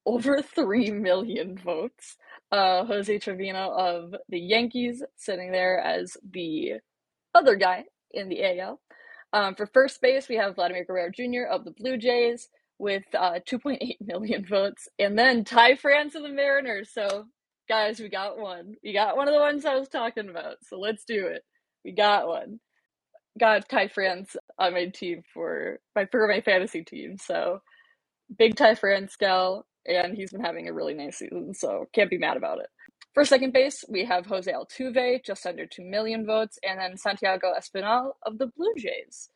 over 0.06 0.42
three 0.42 0.92
million 0.92 1.58
votes. 1.58 2.18
Uh, 2.52 2.86
Jose 2.86 3.18
Trevino 3.20 3.72
of 3.72 4.16
the 4.30 4.40
Yankees 4.40 5.04
sitting 5.16 5.52
there 5.52 5.80
as 5.80 6.18
the 6.32 6.74
other 7.34 7.56
guy 7.56 7.86
in 8.12 8.30
the 8.30 8.44
AL. 8.60 8.80
Um, 9.34 9.56
for 9.56 9.68
first 9.68 10.02
base, 10.02 10.30
we 10.30 10.36
have 10.38 10.56
Vladimir 10.56 10.86
Guerrero 10.86 11.12
Jr. 11.12 11.48
of 11.52 11.66
the 11.66 11.72
Blue 11.72 11.98
Jays 11.98 12.50
with 12.80 13.04
uh, 13.18 13.40
2.8 13.50 13.98
million 14.02 14.46
votes, 14.46 14.88
and 15.00 15.18
then 15.18 15.44
Ty 15.44 15.76
France 15.76 16.16
of 16.16 16.24
the 16.24 16.30
Mariners. 16.30 16.92
So, 16.94 17.26
guys, 17.70 18.00
we 18.00 18.10
got 18.10 18.38
one. 18.38 18.76
We 18.84 18.94
got 18.94 19.18
one 19.18 19.28
of 19.28 19.34
the 19.34 19.40
ones 19.40 19.66
I 19.66 19.76
was 19.76 19.90
talking 19.90 20.30
about. 20.30 20.58
So 20.64 20.80
let's 20.80 21.06
do 21.06 21.28
it. 21.28 21.44
We 21.84 21.92
got 21.92 22.28
one. 22.28 22.60
Got 23.40 23.70
Ty 23.70 23.90
France 23.90 24.36
on 24.58 24.74
my 24.74 24.88
team 24.88 25.24
for 25.34 25.80
my 25.96 26.08
for 26.12 26.28
my 26.28 26.42
fantasy 26.42 26.84
team. 26.84 27.18
So 27.18 27.60
big 28.38 28.56
Ty 28.56 28.76
France 28.76 29.16
gal, 29.18 29.66
and 29.86 30.16
he's 30.16 30.32
been 30.32 30.44
having 30.44 30.70
a 30.70 30.74
really 30.74 30.94
nice 30.94 31.18
season. 31.18 31.54
So 31.54 31.86
can't 31.94 32.10
be 32.10 32.18
mad 32.18 32.38
about 32.38 32.60
it. 32.60 32.68
For 33.16 33.24
second 33.24 33.54
base, 33.54 33.86
we 33.88 34.04
have 34.04 34.26
Jose 34.26 34.52
Altuve, 34.52 35.24
just 35.24 35.46
under 35.46 35.66
2 35.66 35.84
million 35.84 36.26
votes, 36.26 36.60
and 36.62 36.78
then 36.78 36.98
Santiago 36.98 37.54
Espinal 37.58 38.12
of 38.26 38.38
the 38.40 38.48
Blue 38.48 38.74
Jays. 38.78 39.30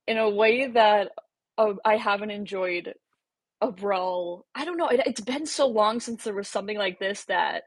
in 0.06 0.18
a 0.18 0.28
way 0.28 0.68
that 0.68 1.10
uh, 1.56 1.74
I 1.84 1.96
haven't 1.96 2.30
enjoyed 2.30 2.94
a 3.60 3.72
brawl. 3.72 4.46
I 4.54 4.64
don't 4.64 4.76
know. 4.76 4.88
It, 4.88 5.00
it's 5.06 5.20
been 5.20 5.46
so 5.46 5.66
long 5.66 6.00
since 6.00 6.24
there 6.24 6.34
was 6.34 6.48
something 6.48 6.76
like 6.76 6.98
this 6.98 7.24
that 7.26 7.62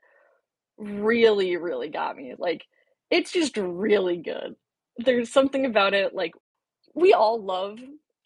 really, 0.77 1.57
really 1.57 1.89
got 1.89 2.15
me. 2.15 2.35
Like, 2.37 2.65
it's 3.09 3.31
just 3.31 3.57
really 3.57 4.17
good. 4.17 4.55
There's 4.97 5.31
something 5.31 5.65
about 5.65 5.93
it. 5.93 6.13
Like, 6.13 6.33
we 6.93 7.13
all 7.13 7.43
love 7.43 7.79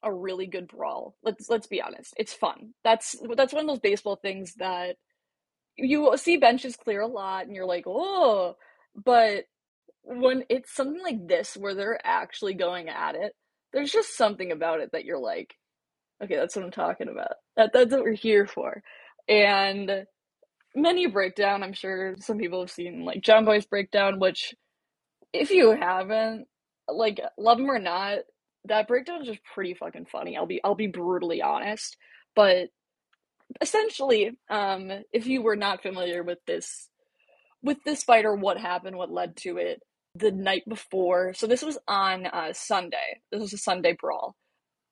a 0.03 0.13
really 0.13 0.47
good 0.47 0.67
brawl. 0.67 1.15
Let's 1.23 1.49
let's 1.49 1.67
be 1.67 1.81
honest. 1.81 2.13
It's 2.17 2.33
fun. 2.33 2.73
That's 2.83 3.15
that's 3.35 3.53
one 3.53 3.63
of 3.63 3.67
those 3.67 3.79
baseball 3.79 4.15
things 4.15 4.55
that 4.55 4.95
you 5.77 6.15
see 6.17 6.37
benches 6.37 6.75
clear 6.75 7.01
a 7.01 7.07
lot 7.07 7.45
and 7.45 7.55
you're 7.55 7.65
like, 7.65 7.85
oh, 7.87 8.55
but 8.95 9.45
when 10.03 10.43
it's 10.49 10.73
something 10.73 11.01
like 11.01 11.27
this 11.27 11.55
where 11.55 11.75
they're 11.75 11.99
actually 12.05 12.53
going 12.53 12.89
at 12.89 13.15
it, 13.15 13.33
there's 13.73 13.91
just 13.91 14.17
something 14.17 14.51
about 14.51 14.81
it 14.81 14.91
that 14.91 15.05
you're 15.05 15.19
like, 15.19 15.55
okay, 16.23 16.35
that's 16.35 16.55
what 16.55 16.65
I'm 16.65 16.71
talking 16.71 17.07
about. 17.09 17.33
That 17.55 17.71
that's 17.73 17.91
what 17.91 18.03
we're 18.03 18.13
here 18.13 18.45
for. 18.47 18.83
And 19.27 20.05
many 20.75 21.07
breakdown, 21.07 21.63
I'm 21.63 21.73
sure 21.73 22.15
some 22.19 22.37
people 22.37 22.61
have 22.61 22.71
seen 22.71 23.05
like 23.05 23.21
Jomboy's 23.21 23.65
breakdown, 23.65 24.19
which 24.19 24.53
if 25.33 25.51
you 25.51 25.71
haven't, 25.71 26.47
like 26.87 27.21
love 27.37 27.59
him 27.59 27.69
or 27.69 27.79
not, 27.79 28.19
that 28.65 28.87
breakdown 28.87 29.21
is 29.21 29.27
just 29.27 29.41
pretty 29.53 29.73
fucking 29.73 30.05
funny. 30.05 30.37
I'll 30.37 30.45
be 30.45 30.61
I'll 30.63 30.75
be 30.75 30.87
brutally 30.87 31.41
honest. 31.41 31.97
But 32.35 32.69
essentially, 33.59 34.31
um, 34.49 34.91
if 35.11 35.27
you 35.27 35.41
were 35.41 35.55
not 35.55 35.81
familiar 35.81 36.23
with 36.23 36.39
this 36.45 36.89
with 37.63 37.77
this 37.85 38.03
fight 38.03 38.25
or 38.25 38.35
what 38.35 38.57
happened, 38.57 38.97
what 38.97 39.11
led 39.11 39.35
to 39.37 39.57
it, 39.57 39.81
the 40.15 40.31
night 40.31 40.63
before. 40.67 41.33
So 41.33 41.47
this 41.47 41.61
was 41.61 41.77
on 41.87 42.25
uh, 42.25 42.53
Sunday. 42.53 43.21
This 43.31 43.41
was 43.41 43.53
a 43.53 43.57
Sunday 43.57 43.95
brawl. 43.99 44.35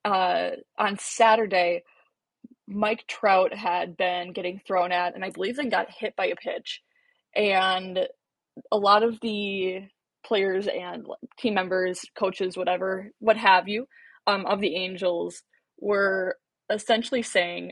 Uh, 0.05 0.51
on 0.77 0.97
Saturday, 0.99 1.83
Mike 2.67 3.05
Trout 3.07 3.53
had 3.53 3.97
been 3.97 4.33
getting 4.33 4.61
thrown 4.65 4.91
at, 4.91 5.15
and 5.15 5.25
I 5.25 5.31
believe 5.31 5.55
then 5.55 5.69
got 5.69 5.87
hit 5.89 6.15
by 6.15 6.27
a 6.27 6.35
pitch. 6.35 6.81
And 7.35 8.07
a 8.71 8.77
lot 8.77 9.03
of 9.03 9.19
the 9.21 9.79
players 10.25 10.67
and 10.67 11.05
team 11.39 11.55
members, 11.55 12.01
coaches, 12.17 12.55
whatever, 12.55 13.11
what 13.19 13.37
have 13.37 13.67
you, 13.67 13.87
um, 14.27 14.45
of 14.45 14.61
the 14.61 14.75
Angels 14.75 15.41
were 15.79 16.37
essentially 16.69 17.23
saying 17.23 17.71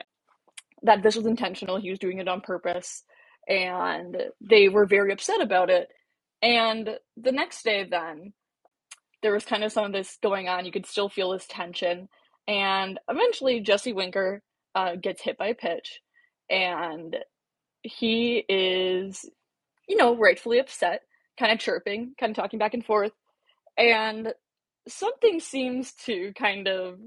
that 0.83 1.03
this 1.03 1.15
was 1.15 1.25
intentional. 1.25 1.77
He 1.77 1.89
was 1.89 1.99
doing 1.99 2.19
it 2.19 2.27
on 2.27 2.41
purpose. 2.41 3.03
And 3.47 4.17
they 4.41 4.69
were 4.69 4.85
very 4.85 5.11
upset 5.13 5.41
about 5.41 5.69
it. 5.69 5.87
And 6.41 6.89
the 7.15 7.31
next 7.31 7.63
day, 7.63 7.87
then, 7.89 8.33
there 9.21 9.33
was 9.33 9.45
kind 9.45 9.63
of 9.63 9.71
some 9.71 9.85
of 9.85 9.93
this 9.93 10.17
going 10.21 10.47
on. 10.47 10.65
You 10.65 10.71
could 10.71 10.85
still 10.85 11.09
feel 11.09 11.31
this 11.31 11.47
tension. 11.49 12.09
And 12.47 12.99
eventually, 13.09 13.61
Jesse 13.61 13.93
Winker 13.93 14.43
uh, 14.75 14.95
gets 14.95 15.21
hit 15.21 15.37
by 15.37 15.47
a 15.47 15.55
pitch. 15.55 16.01
And 16.49 17.15
he 17.81 18.43
is, 18.47 19.25
you 19.87 19.95
know, 19.95 20.15
rightfully 20.15 20.59
upset, 20.59 21.01
kind 21.39 21.51
of 21.51 21.59
chirping, 21.59 22.13
kind 22.19 22.31
of 22.31 22.35
talking 22.35 22.59
back 22.59 22.73
and 22.73 22.85
forth. 22.85 23.13
And 23.77 24.33
something 24.87 25.39
seems 25.39 25.93
to 26.05 26.33
kind 26.37 26.67
of 26.67 26.99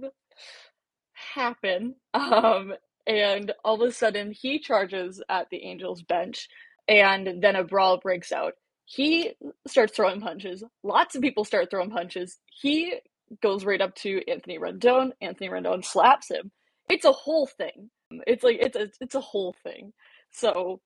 happen. 1.35 1.95
Um, 2.13 2.73
and 3.07 3.53
all 3.65 3.83
of 3.83 3.89
a 3.89 3.93
sudden 3.93 4.33
he 4.33 4.59
charges 4.59 5.23
at 5.29 5.49
the 5.51 5.65
Angels 5.65 6.03
bench, 6.03 6.49
and 6.89 7.43
then 7.43 7.57
a 7.57 7.65
brawl 7.65 7.99
breaks 7.99 8.33
out. 8.33 8.55
He 8.85 9.33
starts 9.67 9.95
throwing 9.95 10.21
punches. 10.21 10.65
Lots 10.83 11.15
of 11.15 11.23
people 11.23 11.45
start 11.45 11.71
throwing 11.71 11.91
punches. 11.91 12.39
He 12.61 12.95
goes 13.43 13.65
right 13.65 13.81
up 13.81 13.95
to 13.97 14.21
Anthony 14.29 14.59
Rendon. 14.59 15.13
Anthony 15.21 15.49
Rendon 15.49 15.85
slaps 15.85 16.31
him. 16.31 16.51
It's 16.89 17.05
a 17.05 17.13
whole 17.13 17.47
thing. 17.47 17.91
It's 18.27 18.43
like 18.43 18.59
it's 18.61 18.77
a 18.77 18.91
it's 19.01 19.15
a 19.15 19.21
whole 19.21 19.55
thing. 19.63 19.93
So 20.33 20.81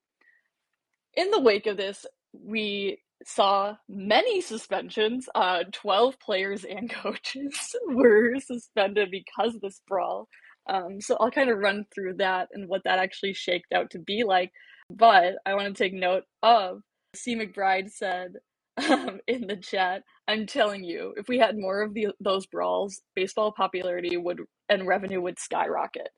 in 1.14 1.30
the 1.30 1.40
wake 1.40 1.66
of 1.66 1.76
this, 1.76 2.06
we 2.33 3.00
saw 3.25 3.76
many 3.88 4.40
suspensions. 4.40 5.28
Uh, 5.35 5.64
12 5.73 6.18
players 6.21 6.64
and 6.64 6.90
coaches 7.02 7.75
were 7.88 8.38
suspended 8.40 9.11
because 9.11 9.54
of 9.54 9.61
this 9.61 9.80
brawl. 9.88 10.28
Um, 10.68 11.00
so 11.00 11.16
I'll 11.21 11.30
kind 11.30 11.50
of 11.50 11.59
run 11.59 11.87
through 11.94 12.14
that 12.18 12.49
and 12.52 12.68
what 12.68 12.83
that 12.85 12.99
actually 12.99 13.35
shaked 13.35 13.73
out 13.75 13.90
to 13.90 13.99
be 13.99 14.25
like. 14.25 14.52
But 14.90 15.37
I 15.47 15.54
want 15.54 15.75
to 15.75 15.83
take 15.85 15.94
note 15.94 16.25
of 16.42 16.83
C. 17.14 17.37
McBride 17.37 17.90
said 17.90 18.35
um, 18.90 19.21
in 19.28 19.47
the 19.47 19.56
chat, 19.56 20.02
"I'm 20.28 20.47
telling 20.47 20.85
you, 20.85 21.14
if 21.16 21.28
we 21.28 21.38
had 21.38 21.59
more 21.59 21.83
of 21.83 21.94
the, 21.94 22.09
those 22.21 22.47
brawls, 22.47 23.02
baseball 23.14 23.52
popularity 23.52 24.16
would 24.16 24.40
and 24.68 24.87
revenue 24.87 25.21
would 25.23 25.38
skyrocket." 25.38 26.09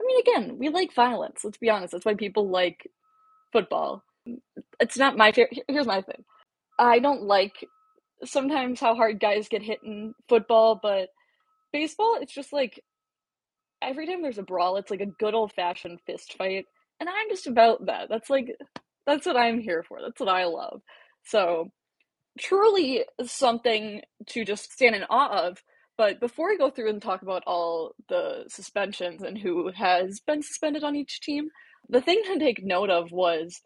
I 0.00 0.04
mean, 0.06 0.20
again, 0.20 0.58
we 0.58 0.68
like 0.68 0.94
violence. 0.94 1.40
Let's 1.44 1.58
be 1.58 1.70
honest. 1.70 1.92
That's 1.92 2.04
why 2.04 2.14
people 2.14 2.50
like 2.50 2.88
football. 3.52 4.04
It's 4.80 4.98
not 4.98 5.16
my 5.16 5.32
favorite. 5.32 5.60
Here's 5.68 5.86
my 5.86 6.02
thing. 6.02 6.24
I 6.78 6.98
don't 7.00 7.22
like 7.22 7.66
sometimes 8.24 8.80
how 8.80 8.94
hard 8.94 9.20
guys 9.20 9.48
get 9.48 9.62
hit 9.62 9.80
in 9.84 10.14
football, 10.28 10.78
but 10.82 11.08
baseball, 11.72 12.18
it's 12.20 12.34
just 12.34 12.52
like 12.52 12.82
every 13.82 14.06
time 14.06 14.22
there's 14.22 14.38
a 14.38 14.42
brawl, 14.42 14.76
it's 14.76 14.90
like 14.90 15.00
a 15.00 15.06
good 15.06 15.34
old 15.34 15.52
fashioned 15.52 16.00
fist 16.06 16.34
fight. 16.36 16.66
And 17.00 17.08
I'm 17.08 17.28
just 17.28 17.46
about 17.46 17.86
that. 17.86 18.08
That's 18.08 18.30
like, 18.30 18.56
that's 19.06 19.26
what 19.26 19.36
I'm 19.36 19.60
here 19.60 19.84
for. 19.88 20.00
That's 20.02 20.20
what 20.20 20.28
I 20.28 20.44
love. 20.44 20.82
So, 21.24 21.70
truly 22.38 23.04
something 23.24 24.02
to 24.28 24.44
just 24.44 24.72
stand 24.72 24.94
in 24.94 25.04
awe 25.10 25.46
of. 25.48 25.58
But 25.96 26.20
before 26.20 26.48
we 26.48 26.58
go 26.58 26.70
through 26.70 26.90
and 26.90 27.02
talk 27.02 27.22
about 27.22 27.42
all 27.46 27.92
the 28.08 28.44
suspensions 28.48 29.22
and 29.22 29.36
who 29.36 29.72
has 29.72 30.20
been 30.26 30.42
suspended 30.42 30.84
on 30.84 30.94
each 30.94 31.20
team, 31.20 31.48
the 31.88 32.00
thing 32.00 32.22
to 32.24 32.38
take 32.38 32.64
note 32.64 32.90
of 32.90 33.10
was 33.10 33.60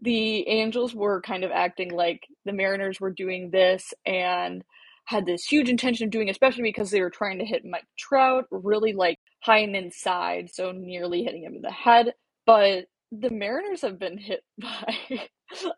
the 0.00 0.46
Angels 0.48 0.94
were 0.94 1.22
kind 1.22 1.44
of 1.44 1.50
acting 1.50 1.90
like 1.90 2.20
the 2.44 2.52
Mariners 2.52 3.00
were 3.00 3.10
doing 3.10 3.50
this 3.50 3.94
and 4.04 4.62
had 5.06 5.24
this 5.24 5.44
huge 5.44 5.70
intention 5.70 6.04
of 6.04 6.10
doing, 6.10 6.28
especially 6.28 6.62
because 6.62 6.90
they 6.90 7.00
were 7.00 7.10
trying 7.10 7.38
to 7.38 7.44
hit 7.44 7.64
Mike 7.64 7.86
Trout 7.98 8.44
really 8.50 8.92
like 8.92 9.17
high 9.48 9.60
and 9.60 9.74
inside, 9.74 10.50
so 10.52 10.72
nearly 10.72 11.24
hitting 11.24 11.42
him 11.42 11.56
in 11.56 11.62
the 11.62 11.72
head. 11.72 12.12
But 12.44 12.84
the 13.10 13.30
Mariners 13.30 13.80
have 13.80 13.98
been 13.98 14.18
hit 14.18 14.42
by 14.58 14.94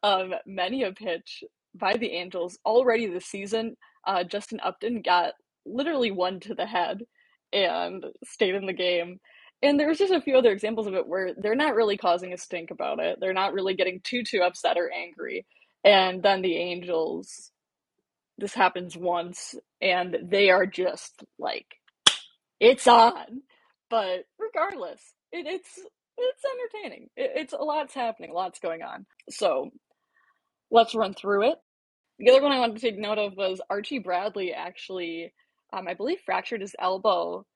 um, 0.03 0.35
many 0.45 0.83
a 0.83 0.91
pitch 0.93 1.45
by 1.73 1.97
the 1.97 2.11
Angels 2.11 2.59
already 2.67 3.07
this 3.07 3.27
season. 3.27 3.77
Uh, 4.05 4.25
Justin 4.25 4.59
Upton 4.61 5.03
got 5.03 5.35
literally 5.65 6.11
one 6.11 6.41
to 6.41 6.55
the 6.57 6.67
head 6.67 7.03
and 7.53 8.05
stayed 8.25 8.57
in 8.57 8.67
the 8.67 8.73
game. 8.73 9.21
And 9.63 9.79
there's 9.79 9.99
just 9.99 10.13
a 10.13 10.21
few 10.21 10.37
other 10.37 10.51
examples 10.51 10.89
of 10.89 10.95
it 10.95 11.07
where 11.07 11.33
they're 11.37 11.55
not 11.55 11.77
really 11.77 11.97
causing 11.97 12.33
a 12.33 12.39
stink 12.39 12.73
about 12.73 12.99
it. 12.99 13.19
They're 13.21 13.33
not 13.33 13.53
really 13.53 13.75
getting 13.75 14.01
too 14.03 14.25
too 14.25 14.41
upset 14.43 14.79
or 14.79 14.91
angry. 14.91 15.47
And 15.85 16.25
then 16.25 16.43
the 16.43 16.57
Angels, 16.57 17.53
this 18.37 18.53
happens 18.53 18.97
once, 18.97 19.55
and 19.81 20.17
they 20.25 20.51
are 20.51 20.67
just 20.67 21.23
like, 21.39 21.67
it's 22.59 22.89
on. 22.89 23.43
But 23.91 24.25
regardless, 24.39 25.03
it, 25.33 25.47
it's 25.47 25.79
it's 26.19 26.43
entertaining. 26.45 27.09
It, 27.17 27.33
it's 27.37 27.53
a 27.53 27.59
lot's 27.59 27.95
happening, 27.95 28.31
a 28.31 28.35
lot's 28.35 28.61
going 28.61 28.83
on. 28.83 29.07
So 29.31 29.71
let's 30.71 30.95
run 30.95 31.15
through 31.15 31.51
it. 31.51 31.59
The 32.19 32.31
other 32.31 32.43
one 32.43 32.53
I 32.53 32.61
wanted 32.61 32.77
to 32.77 32.83
take 32.83 32.99
note 32.99 33.19
of 33.19 33.37
was 33.37 33.61
Archie 33.71 33.99
Bradley 33.99 34.53
actually, 34.53 35.33
um, 35.73 35.89
I 35.89 35.95
believe, 35.95 36.19
fractured 36.25 36.61
his 36.61 36.77
elbow 36.79 37.47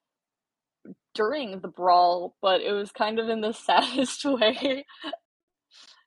during 1.14 1.60
the 1.60 1.68
brawl, 1.68 2.36
but 2.42 2.60
it 2.60 2.72
was 2.72 2.92
kind 2.92 3.18
of 3.18 3.28
in 3.28 3.40
the 3.40 3.52
saddest 3.54 4.24
way 4.24 4.86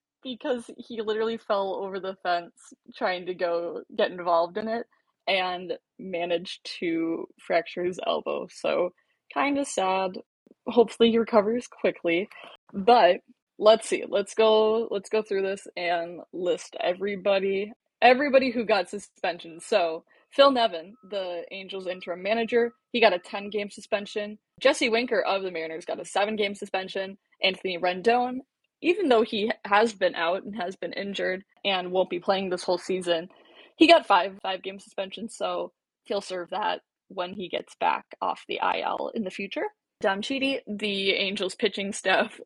because 0.24 0.70
he 0.78 1.02
literally 1.02 1.38
fell 1.38 1.80
over 1.84 2.00
the 2.00 2.16
fence 2.24 2.54
trying 2.96 3.28
to 3.28 3.34
go 3.34 3.82
get 3.96 4.12
involved 4.12 4.58
in 4.58 4.68
it 4.68 4.86
and 5.28 5.74
managed 6.00 6.60
to 6.80 7.28
fracture 7.40 7.84
his 7.84 8.00
elbow. 8.06 8.48
So, 8.52 8.92
kind 9.38 9.58
of 9.60 9.68
sad. 9.68 10.20
Hopefully, 10.66 11.12
he 11.12 11.18
recovers 11.18 11.68
quickly. 11.68 12.28
But 12.74 13.22
let's 13.60 13.88
see. 13.88 14.04
Let's 14.08 14.34
go. 14.34 14.88
Let's 14.90 15.10
go 15.10 15.22
through 15.22 15.44
this 15.44 15.68
and 15.78 16.22
list 16.34 16.76
everybody. 16.80 17.72
Everybody 18.02 18.52
who 18.52 18.66
got 18.66 18.90
suspension. 18.90 19.60
So, 19.60 20.04
Phil 20.32 20.52
Nevin, 20.52 20.96
the 21.10 21.44
Angels 21.52 21.88
interim 21.88 22.22
manager, 22.22 22.74
he 22.92 23.00
got 23.00 23.14
a 23.14 23.20
10 23.20 23.50
game 23.50 23.70
suspension. 23.70 24.38
Jesse 24.60 24.90
Winker 24.90 25.22
of 25.22 25.44
the 25.44 25.52
Mariners 25.52 25.86
got 25.86 26.00
a 26.00 26.06
7 26.06 26.36
game 26.36 26.56
suspension. 26.56 27.18
Anthony 27.42 27.78
Rendon, 27.78 28.40
even 28.82 29.10
though 29.10 29.24
he 29.24 29.52
has 29.66 29.94
been 29.94 30.16
out 30.16 30.44
and 30.44 30.56
has 30.56 30.76
been 30.76 30.94
injured 30.94 31.44
and 31.64 31.92
won't 31.92 32.10
be 32.10 32.20
playing 32.20 32.50
this 32.50 32.64
whole 32.64 32.78
season, 32.80 33.30
he 33.78 33.88
got 33.88 34.08
5 34.08 34.40
5 34.42 34.64
game 34.64 34.80
suspension, 34.80 35.30
so 35.30 35.72
he'll 36.04 36.22
serve 36.22 36.50
that 36.50 36.82
when 37.08 37.34
he 37.34 37.50
gets 37.50 37.76
back 37.80 38.06
off 38.22 38.44
the 38.48 38.60
IL 38.62 39.12
in 39.14 39.24
the 39.24 39.32
future. 39.32 39.66
Dom 40.00 40.22
Chiti, 40.22 40.60
the 40.68 41.14
Angels 41.14 41.56
pitching 41.56 41.92
staff 41.92 42.40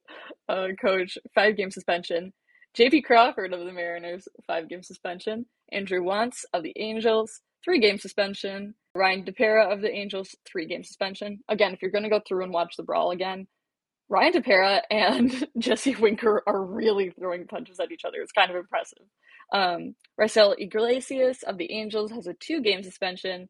uh, 0.49 0.67
coach, 0.81 1.17
5 1.35 1.57
game 1.57 1.71
suspension. 1.71 2.33
JP 2.77 3.03
Crawford 3.03 3.53
of 3.53 3.65
the 3.65 3.73
Mariners, 3.73 4.27
5 4.47 4.69
game 4.69 4.83
suspension. 4.83 5.45
Andrew 5.71 6.01
Wantz 6.01 6.43
of 6.53 6.63
the 6.63 6.73
Angels, 6.77 7.41
three 7.63 7.79
game 7.79 7.97
suspension. 7.97 8.75
Ryan 8.95 9.23
Tepera 9.23 9.71
of 9.71 9.81
the 9.81 9.91
Angels, 9.91 10.35
three 10.45 10.65
game 10.65 10.83
suspension. 10.83 11.39
Again, 11.49 11.73
if 11.73 11.81
you're 11.81 11.91
going 11.91 12.03
to 12.03 12.09
go 12.09 12.21
through 12.27 12.43
and 12.43 12.53
watch 12.53 12.75
the 12.77 12.83
brawl 12.83 13.11
again, 13.11 13.47
Ryan 14.09 14.33
Tepera 14.33 14.81
and 14.89 15.47
Jesse 15.57 15.95
Winker 15.95 16.43
are 16.45 16.63
really 16.63 17.11
throwing 17.11 17.47
punches 17.47 17.79
at 17.79 17.91
each 17.91 18.03
other. 18.05 18.17
It's 18.21 18.33
kind 18.33 18.51
of 18.51 18.57
impressive. 18.57 19.05
Um, 19.53 19.95
Raisel 20.19 20.55
Iglesias 20.57 21.43
of 21.43 21.57
the 21.57 21.71
Angels 21.71 22.11
has 22.11 22.27
a 22.27 22.33
two 22.33 22.61
game 22.61 22.83
suspension. 22.83 23.49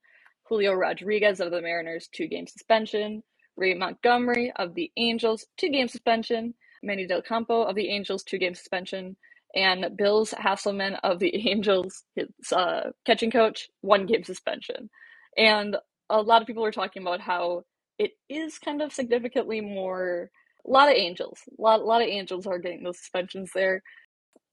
Julio 0.52 0.74
Rodriguez 0.74 1.40
of 1.40 1.50
the 1.52 1.62
Mariners, 1.62 2.10
two 2.14 2.28
game 2.28 2.46
suspension. 2.46 3.24
Ray 3.56 3.74
Montgomery 3.74 4.52
of 4.58 4.76
the 4.76 4.92
Angels, 4.98 5.46
two 5.56 5.70
game 5.70 5.88
suspension. 5.88 6.56
Manny 6.84 7.08
Del 7.08 7.22
Campo 7.22 7.64
of 7.64 7.76
the 7.76 7.88
Angels, 7.88 8.22
two 8.22 8.38
game 8.38 8.54
suspension 8.54 9.16
and 9.56 9.96
Bills 9.98 10.32
Haselman 10.32 11.00
of 11.04 11.20
the 11.20 11.34
Angels, 11.50 12.04
his 12.16 12.28
uh, 12.52 12.92
catching 13.06 13.32
coach, 13.32 13.70
one 13.80 14.06
game 14.06 14.26
suspension. 14.26 14.90
And 15.38 15.78
a 16.10 16.22
lot 16.22 16.42
of 16.42 16.48
people 16.48 16.66
are 16.66 16.72
talking 16.72 17.02
about 17.02 17.22
how 17.22 17.64
it 17.98 18.12
is 18.28 18.60
kind 18.60 18.82
of 18.82 18.92
significantly 18.92 19.62
more. 19.62 20.30
A 20.68 20.70
lot 20.70 20.90
of 20.90 20.96
Angels, 20.96 21.40
a 21.58 21.62
lot, 21.62 21.80
a 21.80 21.84
lot 21.84 22.02
of 22.02 22.10
Angels 22.10 22.46
are 22.46 22.60
getting 22.60 22.84
those 22.84 23.00
suspensions 23.00 23.52
there. 23.56 23.82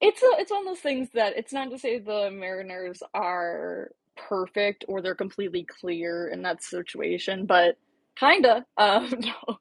It's 0.01 0.23
a, 0.23 0.29
it's 0.39 0.53
one 0.53 0.61
of 0.61 0.67
those 0.67 0.81
things 0.81 1.09
that 1.15 1.37
it's 1.37 1.53
not 1.53 1.71
to 1.71 1.79
say 1.79 1.99
the 1.99 2.31
Mariners 2.31 3.03
are 3.13 3.91
perfect 4.29 4.85
or 4.89 5.01
they're 5.03 5.15
completely 5.15 5.65
clear 5.65 6.29
in 6.29 6.43
that 6.43 6.63
situation, 6.63 7.47
but 7.47 7.77
kinda. 8.17 8.65
Um, 8.79 9.13
no, 9.19 9.59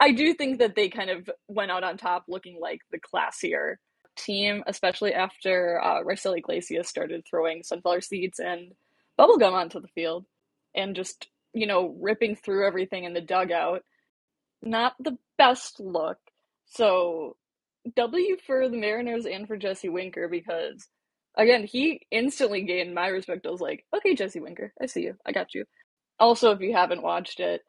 I 0.00 0.12
do 0.12 0.34
think 0.34 0.58
that 0.58 0.74
they 0.76 0.88
kind 0.88 1.10
of 1.10 1.28
went 1.48 1.70
out 1.70 1.84
on 1.84 1.96
top, 1.96 2.24
looking 2.28 2.58
like 2.60 2.80
the 2.90 2.98
classier 3.00 3.76
team, 4.16 4.62
especially 4.66 5.14
after 5.14 5.80
uh, 5.82 6.02
Raisel 6.02 6.36
Iglesias 6.38 6.88
started 6.88 7.24
throwing 7.28 7.62
sunflower 7.62 8.00
seeds 8.02 8.38
and 8.38 8.72
bubblegum 9.18 9.52
onto 9.52 9.80
the 9.80 9.88
field 9.88 10.26
and 10.74 10.96
just, 10.96 11.28
you 11.52 11.66
know, 11.66 11.96
ripping 12.00 12.36
through 12.36 12.66
everything 12.66 13.04
in 13.04 13.14
the 13.14 13.20
dugout. 13.20 13.82
Not 14.62 14.94
the 15.00 15.18
best 15.38 15.80
look. 15.80 16.18
So, 16.66 17.36
W 17.96 18.36
for 18.46 18.68
the 18.68 18.76
Mariners 18.76 19.26
and 19.26 19.46
for 19.46 19.56
Jesse 19.56 19.88
Winker 19.88 20.28
because, 20.28 20.88
again, 21.36 21.64
he 21.64 22.02
instantly 22.10 22.62
gained 22.62 22.94
my 22.94 23.08
respect. 23.08 23.46
I 23.46 23.50
was 23.50 23.60
like, 23.60 23.84
okay, 23.96 24.14
Jesse 24.14 24.40
Winker, 24.40 24.72
I 24.80 24.86
see 24.86 25.02
you. 25.02 25.16
I 25.26 25.32
got 25.32 25.54
you. 25.54 25.64
Also, 26.18 26.50
if 26.52 26.60
you 26.60 26.72
haven't 26.74 27.02
watched 27.02 27.40
it, 27.40 27.62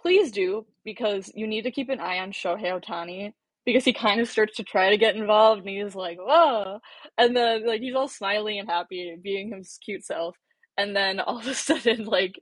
please 0.00 0.30
do 0.32 0.66
because 0.84 1.30
you 1.34 1.46
need 1.46 1.62
to 1.62 1.70
keep 1.70 1.88
an 1.90 2.00
eye 2.00 2.18
on 2.18 2.32
Shohei 2.32 2.80
Ohtani 2.80 3.32
because 3.64 3.84
he 3.84 3.92
kind 3.92 4.20
of 4.20 4.28
starts 4.28 4.56
to 4.56 4.64
try 4.64 4.90
to 4.90 4.96
get 4.96 5.16
involved 5.16 5.60
and 5.66 5.68
he's 5.70 5.94
like, 5.94 6.18
whoa. 6.18 6.80
And 7.18 7.36
then 7.36 7.66
like 7.66 7.82
he's 7.82 7.94
all 7.94 8.08
smiling 8.08 8.58
and 8.58 8.68
happy, 8.68 9.14
being 9.22 9.52
his 9.52 9.78
cute 9.84 10.04
self. 10.04 10.36
And 10.78 10.96
then 10.96 11.20
all 11.20 11.38
of 11.38 11.46
a 11.46 11.54
sudden, 11.54 12.06
like 12.06 12.40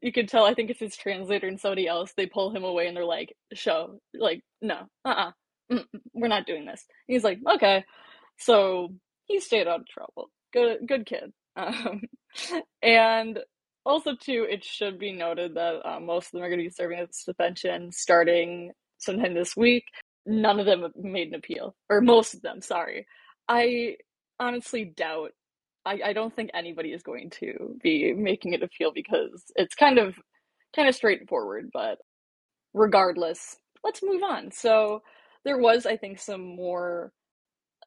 you 0.00 0.12
can 0.12 0.26
tell, 0.26 0.44
I 0.44 0.54
think 0.54 0.70
it's 0.70 0.80
his 0.80 0.96
translator 0.96 1.46
and 1.46 1.60
somebody 1.60 1.86
else, 1.86 2.12
they 2.16 2.26
pull 2.26 2.54
him 2.54 2.64
away 2.64 2.88
and 2.88 2.96
they're 2.96 3.04
like, 3.04 3.34
show, 3.52 4.00
like, 4.14 4.42
no, 4.60 4.80
uh 5.04 5.08
uh-uh, 5.08 5.76
uh, 5.76 5.82
we're 6.12 6.28
not 6.28 6.46
doing 6.46 6.66
this. 6.66 6.84
And 7.08 7.14
he's 7.14 7.24
like, 7.24 7.38
okay. 7.56 7.84
So 8.38 8.90
he 9.26 9.40
stayed 9.40 9.66
out 9.66 9.80
of 9.80 9.88
trouble. 9.88 10.30
Good, 10.52 10.86
good 10.86 11.06
kid. 11.06 11.32
Um, 11.56 12.02
and 12.82 13.38
also, 13.86 14.16
too, 14.16 14.44
it 14.50 14.64
should 14.64 14.98
be 14.98 15.12
noted 15.12 15.54
that 15.54 15.88
uh, 15.88 16.00
most 16.00 16.26
of 16.26 16.32
them 16.32 16.42
are 16.42 16.48
going 16.48 16.58
to 16.58 16.64
be 16.64 16.70
serving 16.70 16.98
a 16.98 17.06
suspension 17.12 17.92
starting 17.92 18.72
sometime 18.98 19.34
this 19.34 19.56
week 19.56 19.84
none 20.26 20.60
of 20.60 20.66
them 20.66 20.86
made 20.96 21.28
an 21.28 21.34
appeal, 21.34 21.74
or 21.88 22.00
most 22.00 22.34
of 22.34 22.42
them. 22.42 22.60
Sorry, 22.60 23.06
I 23.48 23.96
honestly 24.38 24.84
doubt. 24.84 25.32
I, 25.86 26.00
I 26.06 26.12
don't 26.14 26.34
think 26.34 26.50
anybody 26.54 26.90
is 26.90 27.02
going 27.02 27.30
to 27.40 27.76
be 27.82 28.14
making 28.14 28.54
an 28.54 28.62
appeal 28.62 28.90
because 28.94 29.44
it's 29.54 29.74
kind 29.74 29.98
of 29.98 30.14
kind 30.74 30.88
of 30.88 30.94
straightforward. 30.94 31.70
But 31.72 31.98
regardless, 32.72 33.56
let's 33.82 34.02
move 34.02 34.22
on. 34.22 34.50
So 34.52 35.02
there 35.44 35.58
was, 35.58 35.84
I 35.86 35.96
think, 35.96 36.18
some 36.20 36.56
more 36.56 37.12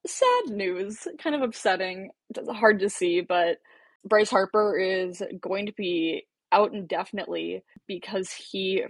sad 0.06 0.56
news, 0.56 1.08
kind 1.22 1.36
of 1.36 1.42
upsetting. 1.42 2.12
It's 2.36 2.50
hard 2.50 2.80
to 2.80 2.90
see, 2.90 3.22
but 3.22 3.58
Bryce 4.06 4.30
Harper 4.30 4.78
is 4.78 5.22
going 5.42 5.66
to 5.66 5.74
be 5.74 6.26
out 6.52 6.74
indefinitely 6.74 7.64
because 7.88 8.32
he 8.32 8.84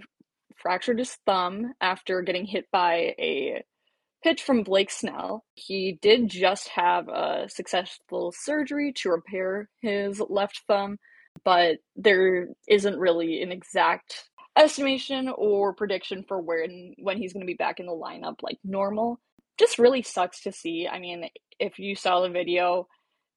fractured 0.56 0.98
his 0.98 1.16
thumb 1.26 1.72
after 1.80 2.22
getting 2.22 2.44
hit 2.44 2.66
by 2.72 3.14
a 3.18 3.62
pitch 4.22 4.42
from 4.42 4.62
Blake 4.62 4.90
Snell. 4.90 5.44
He 5.54 5.98
did 6.02 6.28
just 6.28 6.68
have 6.68 7.08
a 7.08 7.48
successful 7.48 8.32
surgery 8.36 8.92
to 8.96 9.10
repair 9.10 9.68
his 9.80 10.20
left 10.28 10.62
thumb, 10.66 10.98
but 11.44 11.78
there 11.96 12.48
isn't 12.68 12.98
really 12.98 13.42
an 13.42 13.52
exact 13.52 14.28
estimation 14.56 15.32
or 15.36 15.72
prediction 15.72 16.24
for 16.26 16.40
when 16.40 16.94
when 16.98 17.16
he's 17.16 17.32
going 17.32 17.42
to 17.42 17.46
be 17.46 17.54
back 17.54 17.78
in 17.78 17.86
the 17.86 17.92
lineup 17.92 18.36
like 18.42 18.58
normal. 18.64 19.20
Just 19.58 19.78
really 19.78 20.02
sucks 20.02 20.42
to 20.42 20.52
see. 20.52 20.88
I 20.90 20.98
mean, 20.98 21.28
if 21.58 21.78
you 21.78 21.96
saw 21.96 22.20
the 22.20 22.30
video, 22.30 22.88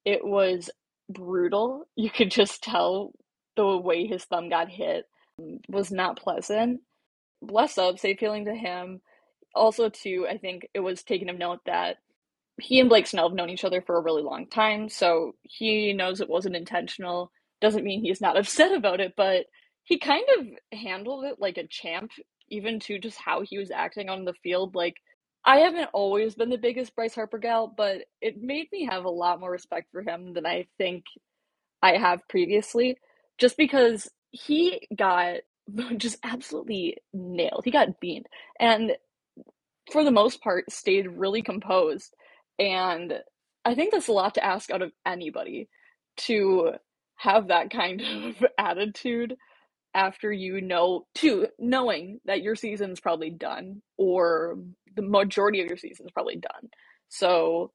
it 0.06 0.26
was 0.26 0.70
brutal. 1.10 1.86
You 1.96 2.10
could 2.10 2.32
just 2.32 2.64
tell 2.64 3.14
the 3.56 3.78
way 3.78 4.08
his 4.08 4.26
thumb 4.26 4.50
got 4.50 4.70
hit 4.70 5.06
mm, 5.40 5.60
was 5.70 5.92
not 5.92 6.20
pleasant 6.20 6.82
bless 7.42 7.78
up, 7.78 8.00
safe 8.00 8.20
feeling 8.20 8.46
to 8.46 8.56
him. 8.56 9.02
Also, 9.56 9.90
too, 9.90 10.28
I 10.30 10.38
think 10.38 10.68
it 10.74 10.80
was 10.80 11.04
taken 11.04 11.30
of 11.30 11.38
note 11.38 11.60
that 11.66 11.98
he 12.60 12.80
and 12.80 12.90
Blake 12.90 13.08
Snell 13.08 13.30
have 13.30 13.36
known 13.36 13.50
each 13.50 13.66
other 13.66 13.82
for 13.82 13.98
a 13.98 14.04
really 14.04 14.24
long 14.24 14.48
time, 14.48 14.90
so 14.90 15.34
he 15.44 15.94
knows 15.94 16.22
it 16.22 16.30
wasn't 16.30 16.56
intentional. 16.56 17.32
Doesn't 17.62 17.84
mean 17.84 18.02
he's 18.02 18.22
not 18.22 18.38
upset 18.40 18.72
about 18.72 19.02
it, 19.02 19.14
but 19.18 19.46
he 19.84 19.98
kind 19.98 20.26
of 20.40 20.48
handled 20.78 21.26
it 21.26 21.38
like 21.40 21.58
a 21.58 21.68
champ, 21.68 22.12
even 22.50 22.80
to 22.82 23.00
just 23.00 23.20
how 23.20 23.42
he 23.42 23.58
was 23.58 23.72
acting 23.72 24.10
on 24.10 24.26
the 24.26 24.34
field. 24.44 24.76
Like, 24.76 24.96
I 25.46 25.60
haven't 25.60 25.90
always 25.94 26.36
been 26.36 26.50
the 26.50 26.58
biggest 26.58 26.96
Bryce 26.96 27.16
Harper 27.16 27.40
gal, 27.40 27.68
but 27.76 28.04
it 28.22 28.42
made 28.42 28.68
me 28.72 28.86
have 28.86 29.06
a 29.06 29.10
lot 29.10 29.40
more 29.40 29.52
respect 29.52 29.88
for 29.92 30.02
him 30.02 30.34
than 30.34 30.46
I 30.46 30.68
think 30.78 31.06
I 31.82 31.98
have 31.98 32.28
previously, 32.30 32.98
just 33.40 33.58
because 33.58 34.10
he 34.32 34.88
got 34.96 35.38
just 35.98 36.18
absolutely 36.24 36.98
nailed. 37.14 37.64
He 37.66 37.72
got 37.72 38.00
beamed. 38.00 38.28
And 38.60 38.94
for 39.92 40.04
the 40.04 40.12
most 40.12 40.42
part, 40.42 40.72
stayed 40.72 41.08
really 41.08 41.42
composed. 41.42 42.14
And 42.60 43.14
I 43.66 43.76
think 43.76 43.92
that's 43.92 44.08
a 44.08 44.14
lot 44.14 44.36
to 44.36 44.46
ask 44.46 44.72
out 44.72 44.82
of 44.82 44.92
anybody 45.06 45.70
to 46.18 46.74
have 47.18 47.48
that 47.48 47.72
kind 47.72 48.02
of 48.42 48.46
attitude 48.58 49.36
after 49.94 50.32
you 50.32 50.62
know 50.62 51.06
to 51.16 51.48
knowing 51.60 52.20
that 52.26 52.42
your 52.42 52.56
season's 52.56 53.00
probably 53.00 53.30
done 53.30 53.82
or 53.98 54.58
the 54.96 55.02
majority 55.02 55.62
of 55.62 55.68
your 55.68 55.78
season's 55.78 56.12
probably 56.12 56.38
done. 56.38 56.70
So 57.10 57.72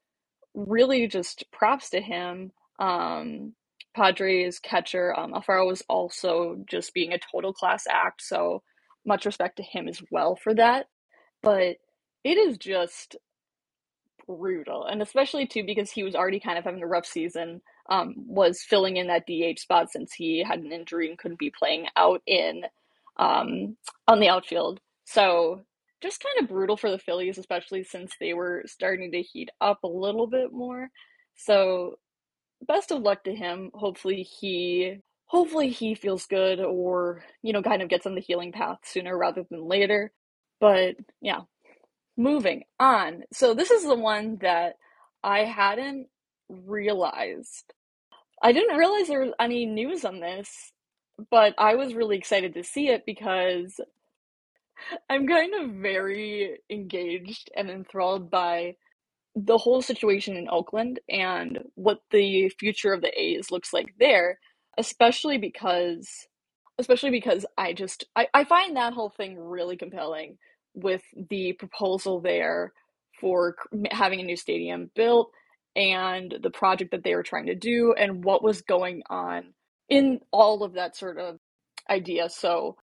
really 0.54 1.08
just 1.08 1.44
props 1.52 1.90
to 1.90 2.00
him. 2.00 2.52
Um 2.78 3.54
Padres 3.94 4.58
catcher 4.58 5.18
um 5.18 5.32
Alfaro 5.32 5.66
was 5.66 5.82
also 5.88 6.56
just 6.68 6.94
being 6.94 7.12
a 7.12 7.18
total 7.32 7.52
class 7.52 7.84
act, 7.88 8.22
so 8.22 8.62
much 9.06 9.26
respect 9.26 9.56
to 9.56 9.62
him 9.62 9.88
as 9.88 10.02
well 10.10 10.36
for 10.36 10.54
that. 10.54 10.86
But 11.42 11.76
it 12.24 12.38
is 12.38 12.58
just 12.58 13.16
brutal. 14.26 14.84
And 14.86 15.02
especially 15.02 15.46
too 15.46 15.64
because 15.64 15.90
he 15.90 16.02
was 16.02 16.14
already 16.14 16.40
kind 16.40 16.58
of 16.58 16.64
having 16.64 16.82
a 16.82 16.86
rough 16.86 17.06
season, 17.06 17.60
um, 17.88 18.14
was 18.16 18.62
filling 18.62 18.96
in 18.96 19.08
that 19.08 19.26
DH 19.26 19.60
spot 19.60 19.90
since 19.90 20.12
he 20.12 20.42
had 20.46 20.60
an 20.60 20.72
injury 20.72 21.08
and 21.08 21.18
couldn't 21.18 21.38
be 21.38 21.52
playing 21.56 21.86
out 21.96 22.22
in 22.26 22.62
um, 23.18 23.76
on 24.08 24.20
the 24.20 24.28
outfield. 24.28 24.80
So 25.04 25.62
just 26.02 26.22
kind 26.22 26.44
of 26.44 26.50
brutal 26.50 26.76
for 26.76 26.90
the 26.90 26.98
Phillies, 26.98 27.38
especially 27.38 27.84
since 27.84 28.12
they 28.20 28.34
were 28.34 28.62
starting 28.66 29.12
to 29.12 29.22
heat 29.22 29.50
up 29.60 29.82
a 29.84 29.88
little 29.88 30.26
bit 30.26 30.52
more. 30.52 30.90
So 31.36 31.98
best 32.66 32.90
of 32.90 33.02
luck 33.02 33.24
to 33.24 33.34
him. 33.34 33.70
Hopefully 33.74 34.22
he 34.22 34.98
hopefully 35.26 35.70
he 35.70 35.94
feels 35.94 36.26
good 36.26 36.60
or 36.60 37.24
you 37.42 37.52
know 37.52 37.62
kind 37.62 37.82
of 37.82 37.88
gets 37.88 38.06
on 38.06 38.14
the 38.14 38.20
healing 38.20 38.52
path 38.52 38.78
sooner 38.84 39.16
rather 39.16 39.44
than 39.50 39.66
later. 39.66 40.12
But 40.60 40.96
yeah, 41.20 41.40
moving 42.16 42.64
on. 42.78 43.24
So 43.32 43.54
this 43.54 43.70
is 43.70 43.84
the 43.84 43.94
one 43.94 44.38
that 44.40 44.74
I 45.22 45.40
hadn't 45.40 46.08
realized. 46.48 47.72
I 48.42 48.52
didn't 48.52 48.76
realize 48.76 49.08
there 49.08 49.20
was 49.20 49.34
any 49.40 49.66
news 49.66 50.04
on 50.04 50.20
this, 50.20 50.72
but 51.30 51.54
I 51.58 51.74
was 51.74 51.94
really 51.94 52.16
excited 52.16 52.54
to 52.54 52.64
see 52.64 52.88
it 52.88 53.04
because 53.06 53.80
I'm 55.10 55.26
kind 55.26 55.54
of 55.54 55.70
very 55.76 56.58
engaged 56.70 57.50
and 57.56 57.70
enthralled 57.70 58.30
by 58.30 58.76
the 59.34 59.58
whole 59.58 59.82
situation 59.82 60.36
in 60.36 60.48
Oakland 60.48 61.00
and 61.08 61.58
what 61.74 61.98
the 62.10 62.48
future 62.58 62.92
of 62.92 63.02
the 63.02 63.20
A's 63.20 63.50
looks 63.50 63.72
like 63.72 63.94
there, 63.98 64.38
especially 64.78 65.38
because 65.38 66.26
especially 66.78 67.10
because 67.10 67.46
I 67.56 67.72
just 67.72 68.04
I, 68.14 68.28
I 68.34 68.44
find 68.44 68.76
that 68.76 68.92
whole 68.94 69.10
thing 69.10 69.38
really 69.38 69.76
compelling 69.76 70.38
with 70.76 71.02
the 71.30 71.54
proposal 71.54 72.20
there 72.20 72.72
for 73.20 73.56
having 73.90 74.20
a 74.20 74.24
new 74.24 74.36
stadium 74.36 74.90
built 74.94 75.32
and 75.74 76.34
the 76.42 76.50
project 76.50 76.92
that 76.92 77.02
they 77.02 77.14
were 77.14 77.22
trying 77.22 77.46
to 77.46 77.54
do 77.54 77.94
and 77.98 78.24
what 78.24 78.42
was 78.42 78.62
going 78.62 79.02
on 79.10 79.54
in 79.88 80.20
all 80.32 80.62
of 80.62 80.74
that 80.74 80.96
sort 80.96 81.18
of 81.18 81.38
idea. 81.90 82.28
So 82.28 82.76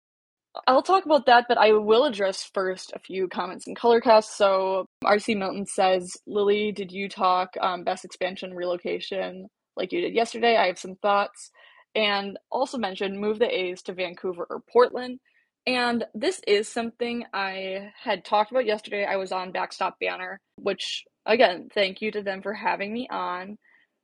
I'll 0.66 0.82
talk 0.82 1.04
about 1.04 1.26
that, 1.26 1.46
but 1.48 1.58
I 1.58 1.72
will 1.72 2.04
address 2.04 2.48
first 2.54 2.92
a 2.94 3.00
few 3.00 3.28
comments 3.28 3.66
in 3.66 3.74
Colorcast. 3.74 4.24
So 4.36 4.86
RC 5.04 5.36
Milton 5.36 5.66
says, 5.66 6.16
Lily, 6.26 6.70
did 6.70 6.92
you 6.92 7.08
talk 7.08 7.50
um, 7.60 7.82
best 7.82 8.04
expansion 8.04 8.54
relocation 8.54 9.48
like 9.76 9.92
you 9.92 10.00
did 10.00 10.14
yesterday? 10.14 10.56
I 10.56 10.66
have 10.68 10.78
some 10.78 10.94
thoughts. 10.96 11.50
And 11.96 12.38
also 12.50 12.78
mentioned 12.78 13.20
move 13.20 13.38
the 13.38 13.52
A's 13.52 13.82
to 13.82 13.92
Vancouver 13.92 14.46
or 14.48 14.62
Portland. 14.72 15.20
And 15.66 16.04
this 16.14 16.40
is 16.46 16.68
something 16.68 17.24
I 17.32 17.92
had 18.02 18.24
talked 18.24 18.50
about 18.50 18.66
yesterday. 18.66 19.06
I 19.06 19.16
was 19.16 19.32
on 19.32 19.52
Backstop 19.52 19.98
Banner, 19.98 20.38
which, 20.56 21.04
again, 21.24 21.68
thank 21.72 22.02
you 22.02 22.10
to 22.12 22.22
them 22.22 22.42
for 22.42 22.52
having 22.52 22.92
me 22.92 23.08
on. 23.10 23.56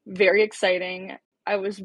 Very 0.06 0.42
exciting. 0.42 1.16
I 1.46 1.56
was 1.56 1.82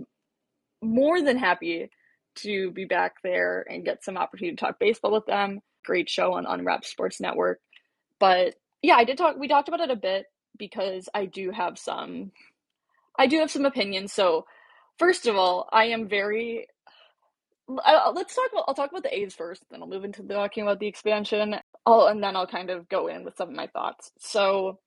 more 0.81 1.21
than 1.21 1.38
happy 1.38 1.89
to 2.38 2.71
be 2.71 2.85
back 2.85 3.15
there 3.23 3.65
and 3.69 3.83
get 3.83 4.03
some 4.03 4.17
opportunity 4.17 4.55
to 4.55 4.65
talk 4.65 4.79
baseball 4.79 5.11
with 5.11 5.25
them. 5.25 5.59
Great 5.83 6.09
show 6.09 6.33
on 6.33 6.45
Unwrapped 6.45 6.85
Sports 6.85 7.19
Network. 7.19 7.59
But 8.19 8.55
yeah, 8.81 8.95
I 8.95 9.03
did 9.03 9.17
talk, 9.17 9.38
we 9.38 9.47
talked 9.47 9.67
about 9.67 9.81
it 9.81 9.91
a 9.91 9.95
bit 9.95 10.25
because 10.57 11.09
I 11.13 11.25
do 11.25 11.51
have 11.51 11.77
some, 11.77 12.31
I 13.17 13.27
do 13.27 13.39
have 13.39 13.51
some 13.51 13.65
opinions. 13.65 14.13
So, 14.13 14.45
first 14.99 15.27
of 15.27 15.35
all, 15.35 15.67
I 15.71 15.85
am 15.85 16.07
very 16.07 16.67
uh, 17.69 18.12
let's 18.15 18.36
talk 18.36 18.49
about. 18.54 18.65
I'll 18.67 18.75
talk 18.75 18.91
about 18.91 19.04
the 19.04 19.17
A's 19.17 19.36
first, 19.36 19.63
then 19.71 19.82
I'll 19.82 19.88
move 19.89 20.06
into 20.06 20.23
talking 20.23 20.63
about 20.63 20.80
the 20.80 20.88
expansion. 20.88 21.56
I'll, 21.86 22.08
and 22.08 22.23
then 22.23 22.36
I'll 22.36 22.47
kind 22.47 22.69
of 22.71 22.89
go 22.89 23.08
in 23.08 23.23
with 23.25 23.38
some 23.38 23.49
of 23.49 23.56
my 23.56 23.67
thoughts. 23.67 24.12
So, 24.19 24.78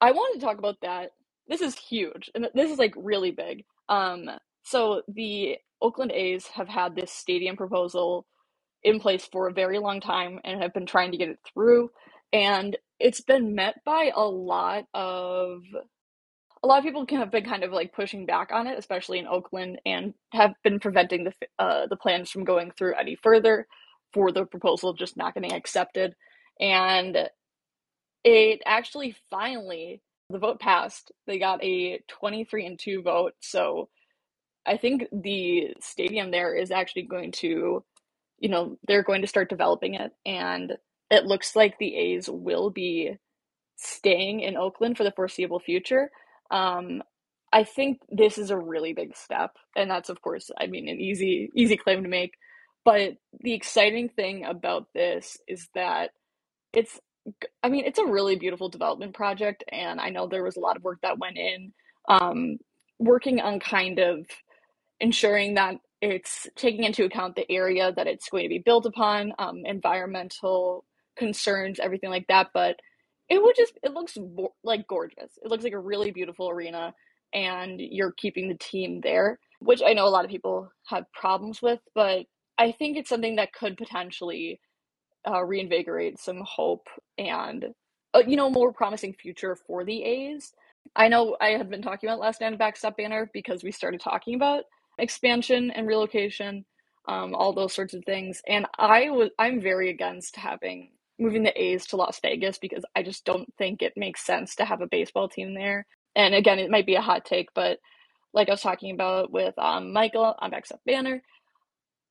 I 0.00 0.12
wanted 0.12 0.40
to 0.40 0.46
talk 0.46 0.58
about 0.58 0.76
that. 0.82 1.12
This 1.48 1.62
is 1.62 1.76
huge, 1.76 2.30
and 2.36 2.48
this 2.54 2.70
is 2.70 2.78
like 2.78 2.94
really 2.96 3.32
big. 3.32 3.64
Um, 3.88 4.30
so 4.64 5.02
the 5.08 5.58
Oakland 5.82 6.12
A's 6.12 6.46
have 6.48 6.68
had 6.68 6.94
this 6.96 7.12
stadium 7.12 7.56
proposal 7.56 8.26
in 8.84 9.00
place 9.00 9.28
for 9.32 9.48
a 9.48 9.52
very 9.54 9.78
long 9.78 10.00
time 10.00 10.40
and 10.44 10.62
have 10.62 10.74
been 10.74 10.86
trying 10.86 11.12
to 11.12 11.18
get 11.18 11.30
it 11.30 11.40
through, 11.54 11.90
and 12.32 12.76
it's 13.00 13.22
been 13.22 13.54
met 13.54 13.76
by 13.86 14.12
a 14.14 14.22
lot 14.24 14.84
of 14.94 15.62
a 16.62 16.66
lot 16.66 16.78
of 16.78 16.84
people 16.84 17.06
have 17.10 17.30
been 17.30 17.44
kind 17.44 17.64
of 17.64 17.72
like 17.72 17.92
pushing 17.94 18.26
back 18.26 18.50
on 18.52 18.66
it, 18.66 18.78
especially 18.78 19.18
in 19.18 19.26
Oakland, 19.26 19.80
and 19.86 20.14
have 20.32 20.52
been 20.64 20.80
preventing 20.80 21.24
the 21.24 21.32
uh, 21.58 21.86
the 21.88 21.96
plans 21.96 22.30
from 22.30 22.44
going 22.44 22.72
through 22.72 22.94
any 22.96 23.16
further 23.16 23.66
for 24.12 24.32
the 24.32 24.44
proposal 24.44 24.92
just 24.94 25.16
not 25.16 25.34
getting 25.34 25.52
accepted. 25.52 26.14
And 26.60 27.16
it 28.24 28.60
actually 28.66 29.16
finally 29.30 30.02
the 30.30 30.38
vote 30.38 30.60
passed. 30.60 31.12
They 31.26 31.38
got 31.38 31.62
a 31.64 32.00
23 32.08 32.66
and 32.66 32.78
2 32.78 33.02
vote. 33.02 33.32
So 33.40 33.88
I 34.66 34.76
think 34.76 35.04
the 35.12 35.74
stadium 35.80 36.30
there 36.30 36.54
is 36.54 36.70
actually 36.70 37.02
going 37.02 37.32
to, 37.32 37.84
you 38.38 38.48
know, 38.48 38.78
they're 38.86 39.02
going 39.02 39.22
to 39.22 39.28
start 39.28 39.50
developing 39.50 39.94
it. 39.94 40.12
And 40.26 40.74
it 41.10 41.24
looks 41.24 41.56
like 41.56 41.78
the 41.78 41.96
A's 41.96 42.28
will 42.30 42.70
be 42.70 43.16
staying 43.76 44.40
in 44.40 44.56
Oakland 44.56 44.96
for 44.96 45.04
the 45.04 45.12
foreseeable 45.12 45.60
future. 45.60 46.10
Um, 46.50 47.02
I 47.52 47.64
think 47.64 48.00
this 48.10 48.38
is 48.38 48.50
a 48.50 48.58
really 48.58 48.92
big 48.92 49.16
step, 49.16 49.52
and 49.76 49.90
that's 49.90 50.08
of 50.10 50.20
course, 50.22 50.50
I 50.58 50.66
mean, 50.68 50.88
an 50.88 51.00
easy 51.00 51.50
easy 51.54 51.76
claim 51.76 52.02
to 52.04 52.08
make. 52.08 52.34
But 52.84 53.14
the 53.40 53.54
exciting 53.54 54.08
thing 54.10 54.44
about 54.44 54.86
this 54.94 55.38
is 55.48 55.68
that 55.74 56.10
it's, 56.72 57.00
I 57.62 57.68
mean, 57.68 57.84
it's 57.86 57.98
a 57.98 58.06
really 58.06 58.36
beautiful 58.36 58.68
development 58.70 59.14
project, 59.14 59.64
and 59.70 60.00
I 60.00 60.10
know 60.10 60.28
there 60.28 60.44
was 60.44 60.56
a 60.56 60.60
lot 60.60 60.76
of 60.76 60.84
work 60.84 61.00
that 61.02 61.18
went 61.18 61.38
in, 61.38 61.72
um, 62.08 62.58
working 62.98 63.40
on 63.40 63.60
kind 63.60 63.98
of 64.00 64.26
ensuring 65.00 65.54
that 65.54 65.76
it's 66.00 66.46
taking 66.56 66.84
into 66.84 67.04
account 67.04 67.36
the 67.36 67.50
area 67.50 67.92
that 67.94 68.06
it's 68.06 68.28
going 68.30 68.44
to 68.44 68.48
be 68.48 68.58
built 68.64 68.86
upon, 68.86 69.32
um, 69.38 69.62
environmental 69.66 70.84
concerns, 71.16 71.80
everything 71.80 72.10
like 72.10 72.26
that. 72.28 72.48
But 72.54 72.76
it 73.30 73.42
would 73.42 73.56
just 73.56 73.78
it 73.82 73.94
looks 73.94 74.18
like 74.64 74.88
gorgeous. 74.88 75.38
It 75.42 75.50
looks 75.50 75.64
like 75.64 75.72
a 75.72 75.78
really 75.78 76.10
beautiful 76.10 76.50
arena, 76.50 76.94
and 77.32 77.80
you're 77.80 78.12
keeping 78.12 78.48
the 78.48 78.56
team 78.58 79.00
there, 79.02 79.38
which 79.60 79.82
I 79.86 79.94
know 79.94 80.06
a 80.06 80.10
lot 80.10 80.24
of 80.26 80.32
people 80.32 80.70
have 80.88 81.04
problems 81.14 81.62
with, 81.62 81.80
but 81.94 82.26
I 82.58 82.72
think 82.72 82.96
it's 82.98 83.08
something 83.08 83.36
that 83.36 83.52
could 83.54 83.76
potentially 83.78 84.60
uh, 85.28 85.44
reinvigorate 85.44 86.18
some 86.18 86.42
hope 86.44 86.88
and 87.18 87.66
uh, 88.14 88.22
you 88.26 88.36
know 88.36 88.50
more 88.50 88.72
promising 88.72 89.14
future 89.14 89.56
for 89.66 89.84
the 89.84 90.02
A's. 90.04 90.52
I 90.96 91.08
know 91.08 91.36
I 91.40 91.50
had 91.50 91.70
been 91.70 91.82
talking 91.82 92.08
about 92.08 92.20
last 92.20 92.40
night 92.40 92.58
backstop 92.58 92.96
banner 92.96 93.30
because 93.32 93.62
we 93.62 93.72
started 93.72 94.00
talking 94.00 94.34
about 94.34 94.64
expansion 94.98 95.70
and 95.70 95.86
relocation, 95.86 96.64
um, 97.08 97.34
all 97.34 97.52
those 97.52 97.74
sorts 97.74 97.94
of 97.94 98.04
things, 98.04 98.42
and 98.48 98.66
I 98.78 99.10
was 99.10 99.30
I'm 99.38 99.60
very 99.60 99.90
against 99.90 100.36
having 100.36 100.90
moving 101.20 101.44
the 101.44 101.62
A's 101.62 101.86
to 101.88 101.96
Las 101.96 102.20
Vegas 102.22 102.58
because 102.58 102.84
I 102.96 103.02
just 103.02 103.24
don't 103.24 103.48
think 103.58 103.82
it 103.82 103.94
makes 103.96 104.24
sense 104.24 104.56
to 104.56 104.64
have 104.64 104.80
a 104.82 104.88
baseball 104.88 105.28
team 105.28 105.54
there. 105.54 105.86
And 106.16 106.34
again, 106.34 106.58
it 106.58 106.70
might 106.70 106.86
be 106.86 106.96
a 106.96 107.00
hot 107.02 107.24
take, 107.24 107.48
but 107.54 107.78
like 108.34 108.48
I 108.48 108.52
was 108.52 108.62
talking 108.62 108.94
about 108.94 109.32
with 109.32 109.58
um, 109.58 109.92
Michael 109.92 110.34
on 110.38 110.50
Backstop 110.50 110.80
Banner, 110.86 111.22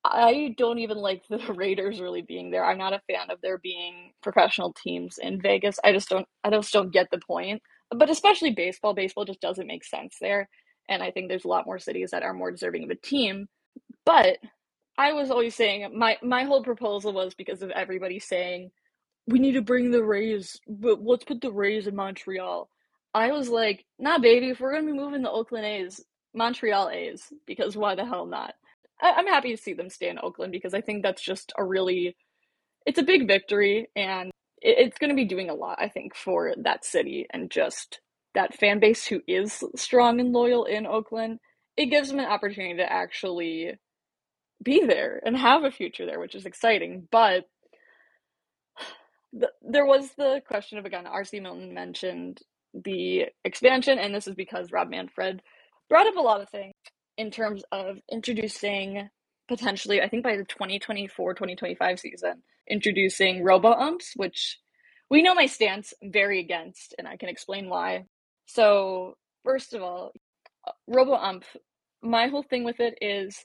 I 0.04 0.54
don't 0.56 0.78
even 0.78 0.98
like 0.98 1.22
the 1.28 1.38
Raiders 1.54 2.00
really 2.00 2.22
being 2.22 2.50
there. 2.50 2.64
I'm 2.64 2.78
not 2.78 2.94
a 2.94 3.02
fan 3.10 3.30
of 3.30 3.40
there 3.42 3.58
being 3.58 4.12
professional 4.22 4.72
teams 4.72 5.18
in 5.18 5.40
Vegas. 5.42 5.78
I 5.84 5.92
just 5.92 6.08
don't 6.08 6.26
I 6.44 6.50
just 6.50 6.72
don't 6.72 6.92
get 6.92 7.08
the 7.10 7.20
point. 7.26 7.62
But 7.90 8.10
especially 8.10 8.52
baseball, 8.52 8.94
baseball 8.94 9.24
just 9.24 9.40
doesn't 9.40 9.66
make 9.66 9.84
sense 9.84 10.16
there. 10.20 10.48
And 10.88 11.02
I 11.02 11.10
think 11.10 11.28
there's 11.28 11.44
a 11.44 11.48
lot 11.48 11.66
more 11.66 11.78
cities 11.78 12.12
that 12.12 12.22
are 12.22 12.34
more 12.34 12.50
deserving 12.50 12.84
of 12.84 12.90
a 12.90 12.94
team. 12.96 13.48
But 14.06 14.38
I 14.98 15.12
was 15.12 15.30
always 15.30 15.54
saying 15.54 15.98
my 15.98 16.18
my 16.22 16.44
whole 16.44 16.62
proposal 16.62 17.12
was 17.12 17.34
because 17.34 17.62
of 17.62 17.70
everybody 17.70 18.18
saying 18.20 18.70
we 19.30 19.38
need 19.38 19.52
to 19.52 19.62
bring 19.62 19.90
the 19.90 20.04
Rays, 20.04 20.60
but 20.68 21.02
let's 21.02 21.24
put 21.24 21.40
the 21.40 21.52
Rays 21.52 21.86
in 21.86 21.94
Montreal. 21.94 22.68
I 23.14 23.32
was 23.32 23.48
like, 23.48 23.84
nah, 23.98 24.18
baby, 24.18 24.50
if 24.50 24.60
we're 24.60 24.72
gonna 24.72 24.86
be 24.86 24.98
moving 24.98 25.22
the 25.22 25.30
Oakland 25.30 25.66
A's, 25.66 26.04
Montreal 26.34 26.90
A's, 26.90 27.32
because 27.46 27.76
why 27.76 27.94
the 27.94 28.04
hell 28.04 28.26
not? 28.26 28.54
I, 29.00 29.12
I'm 29.12 29.26
happy 29.26 29.54
to 29.54 29.62
see 29.62 29.72
them 29.72 29.90
stay 29.90 30.08
in 30.08 30.18
Oakland 30.22 30.52
because 30.52 30.74
I 30.74 30.80
think 30.80 31.02
that's 31.02 31.22
just 31.22 31.52
a 31.56 31.64
really, 31.64 32.16
it's 32.86 32.98
a 32.98 33.04
big 33.04 33.26
victory 33.26 33.88
and 33.96 34.30
it, 34.60 34.78
it's 34.78 34.98
going 34.98 35.10
to 35.10 35.16
be 35.16 35.24
doing 35.24 35.50
a 35.50 35.54
lot, 35.54 35.78
I 35.80 35.88
think, 35.88 36.14
for 36.14 36.54
that 36.58 36.84
city 36.84 37.26
and 37.30 37.50
just 37.50 38.00
that 38.34 38.54
fan 38.54 38.78
base 38.78 39.06
who 39.06 39.20
is 39.26 39.64
strong 39.76 40.20
and 40.20 40.32
loyal 40.32 40.64
in 40.64 40.86
Oakland. 40.86 41.40
It 41.76 41.86
gives 41.86 42.08
them 42.08 42.18
an 42.18 42.26
opportunity 42.26 42.76
to 42.76 42.92
actually 42.92 43.74
be 44.62 44.84
there 44.84 45.20
and 45.24 45.36
have 45.36 45.64
a 45.64 45.70
future 45.70 46.06
there, 46.06 46.20
which 46.20 46.34
is 46.34 46.46
exciting. 46.46 47.08
But 47.10 47.46
the, 49.32 49.50
there 49.62 49.86
was 49.86 50.10
the 50.16 50.42
question 50.46 50.78
of 50.78 50.86
again, 50.86 51.06
RC 51.06 51.42
Milton 51.42 51.74
mentioned 51.74 52.40
the 52.74 53.26
expansion, 53.44 53.98
and 53.98 54.14
this 54.14 54.28
is 54.28 54.36
because 54.36 54.72
Rob 54.72 54.90
Manfred 54.90 55.42
brought 55.88 56.06
up 56.06 56.16
a 56.16 56.20
lot 56.22 56.40
of 56.40 56.50
things 56.50 56.74
in 57.18 57.30
terms 57.30 57.64
of 57.72 57.98
introducing 58.10 59.08
potentially, 59.48 60.00
I 60.00 60.08
think 60.08 60.24
by 60.24 60.36
the 60.36 60.44
2024 60.44 61.34
2025 61.34 62.00
season, 62.00 62.42
introducing 62.68 63.44
robo 63.44 63.72
umps, 63.72 64.12
which 64.16 64.58
we 65.10 65.22
know 65.22 65.34
my 65.34 65.46
stance 65.46 65.94
very 66.02 66.40
against, 66.40 66.94
and 66.98 67.08
I 67.08 67.16
can 67.16 67.28
explain 67.28 67.68
why. 67.68 68.06
So, 68.46 69.16
first 69.44 69.74
of 69.74 69.82
all, 69.82 70.12
uh, 70.68 70.72
robo 70.88 71.14
ump, 71.14 71.44
my 72.02 72.28
whole 72.28 72.44
thing 72.44 72.64
with 72.64 72.80
it 72.80 72.98
is 73.02 73.44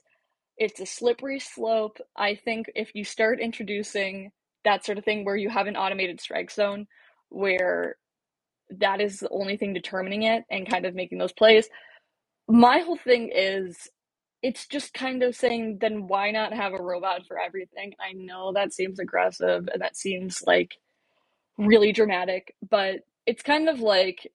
it's 0.58 0.80
a 0.80 0.86
slippery 0.86 1.40
slope. 1.40 1.98
I 2.16 2.36
think 2.36 2.66
if 2.74 2.92
you 2.94 3.04
start 3.04 3.40
introducing 3.40 4.30
that 4.66 4.86
sort 4.86 4.98
of 4.98 5.06
thing 5.06 5.24
where 5.26 5.36
you 5.36 5.50
have 5.50 5.68
an 5.68 5.76
automated 5.78 6.20
strike 6.20 6.52
zone 6.52 6.88
where 7.30 7.96
that 8.70 9.00
is 9.00 9.20
the 9.20 9.30
only 9.30 9.56
thing 9.58 9.74
determining 9.74 10.24
it 10.24 10.44
and 10.50 10.70
kind 10.70 10.86
of 10.86 10.94
making 10.96 11.18
those 11.18 11.32
plays. 11.34 11.68
My 12.48 12.80
whole 12.80 12.98
thing 12.98 13.30
is 13.34 13.78
it's 14.42 14.66
just 14.68 14.94
kind 14.94 15.22
of 15.24 15.36
saying 15.36 15.78
then 15.80 16.08
why 16.08 16.32
not 16.32 16.52
have 16.54 16.74
a 16.74 16.82
robot 16.82 17.22
for 17.28 17.40
everything? 17.40 17.94
I 18.00 18.12
know 18.14 18.52
that 18.54 18.74
seems 18.74 19.00
aggressive 19.00 19.68
and 19.72 19.82
that 19.82 19.96
seems 19.96 20.42
like 20.46 20.76
really 21.58 21.92
dramatic, 21.92 22.54
but 22.70 22.96
it's 23.26 23.42
kind 23.42 23.68
of 23.68 23.80
like 23.80 24.30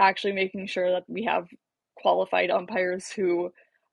actually 0.00 0.32
making 0.34 0.66
sure 0.68 0.90
that 0.92 1.04
we 1.08 1.24
have 1.24 1.48
qualified 1.96 2.50
umpires 2.50 3.10
who 3.10 3.50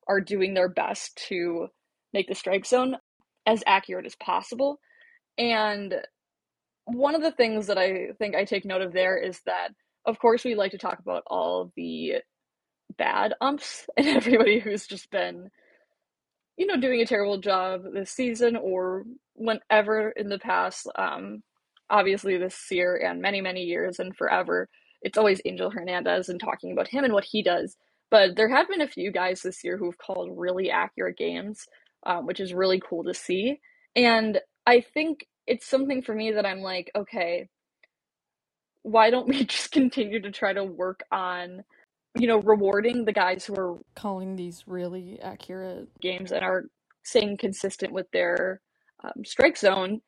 are 0.08 0.22
doing 0.22 0.54
their 0.54 0.70
best 0.70 1.18
to 1.30 1.68
make 2.14 2.28
the 2.28 2.36
strike 2.36 2.66
zone 2.66 2.98
as 3.46 3.64
accurate 3.68 4.06
as 4.06 4.16
possible. 4.16 4.80
And 5.40 5.96
one 6.86 7.16
of 7.16 7.22
the 7.22 7.32
things 7.32 7.68
that 7.68 7.78
I 7.78 8.10
think 8.20 8.36
I 8.36 8.44
take 8.44 8.66
note 8.66 8.82
of 8.82 8.94
there 8.94 9.18
is 9.18 9.40
that, 9.46 9.70
of 10.06 10.20
course, 10.20 10.44
we 10.44 10.54
like 10.54 10.72
to 10.72 10.78
talk 10.78 11.00
about 11.00 11.24
all 11.28 11.72
the 11.76 12.16
bad 12.98 13.34
umps 13.42 13.88
and 13.98 14.08
everybody 14.08 14.60
who's 14.60 14.86
just 14.86 15.10
been, 15.10 15.50
you 16.58 16.68
know, 16.68 16.78
doing 16.80 17.02
a 17.02 17.06
terrible 17.06 17.40
job 17.40 17.84
this 17.94 18.12
season 18.12 18.58
or 18.58 19.06
whenever 19.34 20.10
in 20.10 20.28
the 20.28 20.40
past. 20.40 20.88
Um, 20.98 21.42
obviously, 21.90 22.38
this 22.38 22.60
year 22.70 22.98
and 22.98 23.22
many, 23.22 23.40
many 23.40 23.64
years 23.64 24.00
and 24.00 24.16
forever, 24.16 24.68
it's 25.02 25.18
always 25.18 25.42
Angel 25.46 25.70
Hernandez 25.70 26.28
and 26.28 26.40
talking 26.40 26.74
about 26.74 26.90
him 26.90 27.06
and 27.06 27.14
what 27.14 27.24
he 27.24 27.42
does. 27.42 27.78
But 28.12 28.36
there 28.36 28.50
have 28.50 28.68
been 28.68 28.82
a 28.82 28.88
few 28.88 29.12
guys 29.12 29.42
this 29.42 29.64
year 29.64 29.78
who've 29.78 29.98
called 29.98 30.38
really 30.38 30.70
accurate 30.70 31.18
games, 31.18 31.66
um, 32.06 32.26
which 32.26 32.42
is 32.42 32.54
really 32.54 32.82
cool 32.84 33.04
to 33.06 33.14
see. 33.14 33.60
And 33.96 34.42
I 34.70 34.82
think 34.82 35.26
it's 35.48 35.66
something 35.66 36.04
for 36.04 36.14
me 36.14 36.32
that 36.34 36.46
I'm 36.46 36.62
like, 36.62 36.92
okay, 36.96 37.50
why 38.84 39.10
don't 39.10 39.28
we 39.28 39.44
just 39.46 39.72
continue 39.72 40.22
to 40.22 40.30
try 40.30 40.54
to 40.54 40.64
work 40.64 41.02
on, 41.12 41.64
you 42.16 42.28
know, 42.28 42.38
rewarding 42.38 43.04
the 43.04 43.12
guys 43.12 43.44
who 43.46 43.56
are 43.56 43.80
calling 43.96 44.36
these 44.36 44.64
really 44.68 45.20
accurate 45.24 45.88
games 46.00 46.32
and 46.32 46.44
are 46.44 46.66
staying 47.04 47.38
consistent 47.38 47.92
with 47.92 48.06
their 48.14 48.62
um, 49.04 49.26
strike 49.26 49.58
zone 49.58 50.02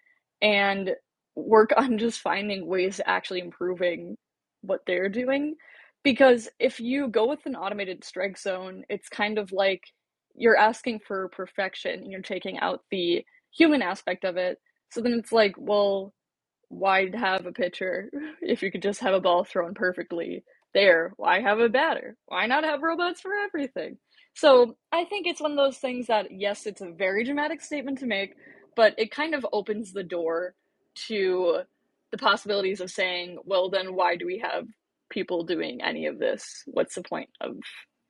and 0.44 0.92
work 1.36 1.72
on 1.78 1.98
just 1.98 2.20
finding 2.20 2.68
ways 2.68 2.98
to 2.98 3.10
actually 3.10 3.40
improving 3.40 4.16
what 4.62 4.82
they're 4.86 5.10
doing. 5.10 5.56
Because 6.04 6.48
if 6.60 6.80
you 6.80 7.08
go 7.08 7.28
with 7.28 7.48
an 7.48 7.56
automated 7.56 8.04
strike 8.04 8.38
zone, 8.38 8.84
it's 8.90 9.10
kind 9.10 9.40
of 9.40 9.52
like 9.52 9.82
you're 10.36 10.58
asking 10.58 11.00
for 11.00 11.30
perfection 11.30 12.02
and 12.02 12.12
you're 12.12 12.22
taking 12.22 12.60
out 12.60 12.82
the 12.92 13.26
human 13.56 13.82
aspect 13.82 14.24
of 14.26 14.38
it. 14.38 14.60
So 14.92 15.02
then 15.02 15.14
it's 15.14 15.32
like, 15.34 15.56
well, 15.58 16.14
why 16.70 17.10
have 17.16 17.46
a 17.46 17.52
pitcher 17.52 18.10
if 18.42 18.62
you 18.64 18.72
could 18.72 18.82
just 18.82 19.02
have 19.02 19.14
a 19.14 19.22
ball 19.22 19.44
thrown 19.44 19.74
perfectly 19.74 20.44
there? 20.74 21.14
Why 21.18 21.42
have 21.42 21.60
a 21.60 21.70
batter? 21.70 22.18
Why 22.28 22.48
not 22.48 22.64
have 22.64 22.82
robots 22.84 23.22
for 23.22 23.32
everything? 23.36 23.98
So 24.36 24.76
I 24.92 25.06
think 25.06 25.28
it's 25.28 25.42
one 25.42 25.52
of 25.52 25.58
those 25.58 25.78
things 25.78 26.08
that, 26.08 26.28
yes, 26.32 26.66
it's 26.66 26.82
a 26.82 26.92
very 26.92 27.24
dramatic 27.24 27.62
statement 27.62 28.00
to 28.00 28.06
make, 28.06 28.36
but 28.76 28.94
it 28.98 29.12
kind 29.12 29.36
of 29.36 29.46
opens 29.54 29.94
the 29.94 30.04
door 30.04 30.56
to 31.08 31.62
the 32.12 32.18
possibilities 32.18 32.82
of 32.82 32.92
saying, 32.92 33.38
well, 33.46 33.70
then 33.70 33.96
why 33.96 34.16
do 34.16 34.26
we 34.26 34.40
have 34.40 34.66
people 35.10 35.44
doing 35.44 35.82
any 35.82 36.06
of 36.08 36.20
this? 36.20 36.64
What's 36.68 36.96
the 36.96 37.04
point 37.04 37.30
of 37.42 37.56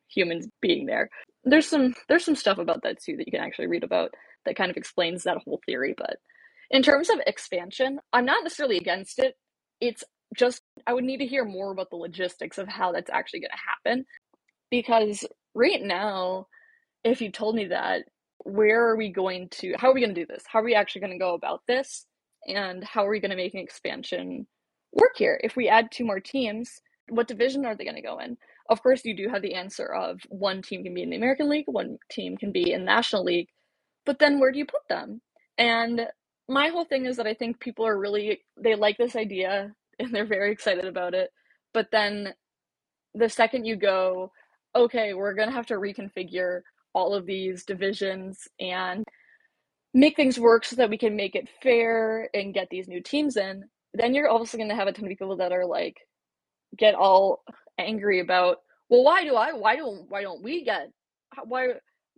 humans 0.10 0.48
being 0.62 0.86
there? 0.88 1.10
There's 1.44 1.68
some 1.68 1.94
there's 2.10 2.26
some 2.26 2.36
stuff 2.36 2.58
about 2.58 2.84
that 2.84 3.02
too 3.02 3.18
that 3.18 3.28
you 3.28 3.32
can 3.32 3.42
actually 3.42 3.68
read 3.68 3.84
about 3.84 4.12
that 4.46 4.56
kind 4.56 4.72
of 4.72 4.78
explains 4.78 5.24
that 5.24 5.38
whole 5.38 5.62
theory. 5.66 5.94
But 5.98 6.18
in 6.70 6.84
terms 6.84 7.10
of 7.10 7.20
expansion, 7.26 8.00
I'm 8.14 8.26
not 8.26 8.44
necessarily 8.44 8.78
against 8.78 9.20
it. 9.20 9.36
It's 9.80 10.04
just, 10.36 10.62
I 10.88 10.94
would 10.94 11.04
need 11.04 11.18
to 11.18 11.28
hear 11.28 11.46
more 11.46 11.72
about 11.72 11.90
the 11.90 11.98
logistics 11.98 12.58
of 12.58 12.68
how 12.68 12.92
that's 12.92 13.10
actually 13.10 13.42
going 13.42 13.52
to 13.52 13.90
happen. 13.92 14.06
Because 14.70 15.26
right 15.54 15.82
now, 15.82 16.48
if 17.04 17.22
you 17.22 17.32
told 17.32 17.56
me 17.56 17.66
that, 17.68 18.04
where 18.44 18.90
are 18.90 18.98
we 18.98 19.10
going 19.10 19.50
to, 19.50 19.74
how 19.78 19.90
are 19.90 19.94
we 19.94 20.02
going 20.02 20.16
to 20.16 20.22
do 20.22 20.26
this? 20.26 20.44
How 20.48 20.60
are 20.60 20.64
we 20.64 20.76
actually 20.76 21.02
going 21.02 21.14
to 21.14 21.20
go 21.20 21.34
about 21.34 21.62
this? 21.68 22.06
And 22.48 22.84
how 22.84 23.06
are 23.06 23.10
we 23.10 23.20
going 23.20 23.32
to 23.32 23.38
make 23.38 23.54
an 23.54 23.60
expansion 23.60 24.48
work 24.94 25.12
here? 25.18 25.40
If 25.44 25.56
we 25.56 25.70
add 25.70 25.92
two 25.92 26.06
more 26.06 26.20
teams, 26.20 26.82
what 27.10 27.28
division 27.28 27.66
are 27.66 27.76
they 27.76 27.84
going 27.84 27.96
to 27.96 28.02
go 28.02 28.20
in? 28.20 28.38
Of 28.70 28.82
course, 28.82 29.04
you 29.04 29.16
do 29.16 29.28
have 29.30 29.42
the 29.42 29.56
answer 29.56 29.86
of 29.86 30.22
one 30.30 30.62
team 30.62 30.84
can 30.84 30.94
be 30.94 31.04
in 31.04 31.10
the 31.10 31.18
American 31.18 31.50
League, 31.50 31.66
one 31.68 31.98
team 32.10 32.38
can 32.38 32.52
be 32.52 32.72
in 32.72 32.86
National 32.86 33.24
League, 33.24 33.50
but 34.06 34.20
then 34.20 34.40
where 34.40 34.52
do 34.52 34.60
you 34.60 34.66
put 34.66 34.88
them? 34.90 35.22
And 35.58 36.08
my 36.50 36.70
whole 36.70 36.86
thing 36.86 37.06
is 37.06 37.18
that 37.18 37.28
I 37.28 37.34
think 37.36 37.60
people 37.60 37.86
are 37.88 37.98
really 37.98 38.42
they 38.62 38.76
like 38.76 38.98
this 38.98 39.16
idea 39.16 39.74
and 40.00 40.14
they're 40.14 40.26
very 40.26 40.52
excited 40.52 40.86
about 40.86 41.14
it. 41.14 41.32
But 41.74 41.90
then 41.92 42.34
the 43.16 43.30
second 43.30 43.66
you 43.66 43.78
go, 43.78 44.32
okay, 44.76 45.14
we're 45.16 45.36
going 45.36 45.50
to 45.50 45.56
have 45.56 45.68
to 45.68 45.76
reconfigure 45.76 46.62
all 46.96 47.16
of 47.16 47.28
these 47.28 47.66
divisions 47.66 48.48
and 48.60 49.06
make 49.94 50.18
things 50.18 50.40
work 50.40 50.66
so 50.66 50.78
that 50.78 50.92
we 50.92 51.00
can 51.00 51.18
make 51.18 51.36
it 51.36 51.50
fair 51.64 52.30
and 52.36 52.56
get 52.56 52.70
these 52.72 52.90
new 52.90 53.02
teams 53.02 53.38
in, 53.38 53.66
then 53.96 54.16
you're 54.16 54.30
also 54.30 54.58
going 54.58 54.70
to 54.70 54.76
have 54.76 54.88
a 54.90 54.94
ton 54.94 55.06
of 55.06 55.10
people 55.10 55.38
that 55.38 55.54
are 55.54 55.66
like 55.68 55.98
get 56.78 56.96
all 56.96 57.44
angry 57.80 58.20
about, 58.22 58.58
well, 58.90 59.04
why 59.04 59.24
do 59.26 59.36
I 59.36 59.54
why 59.54 59.76
don't 59.78 60.10
why 60.10 60.22
don't 60.24 60.44
we 60.44 60.64
get 60.66 60.92
why 61.46 61.70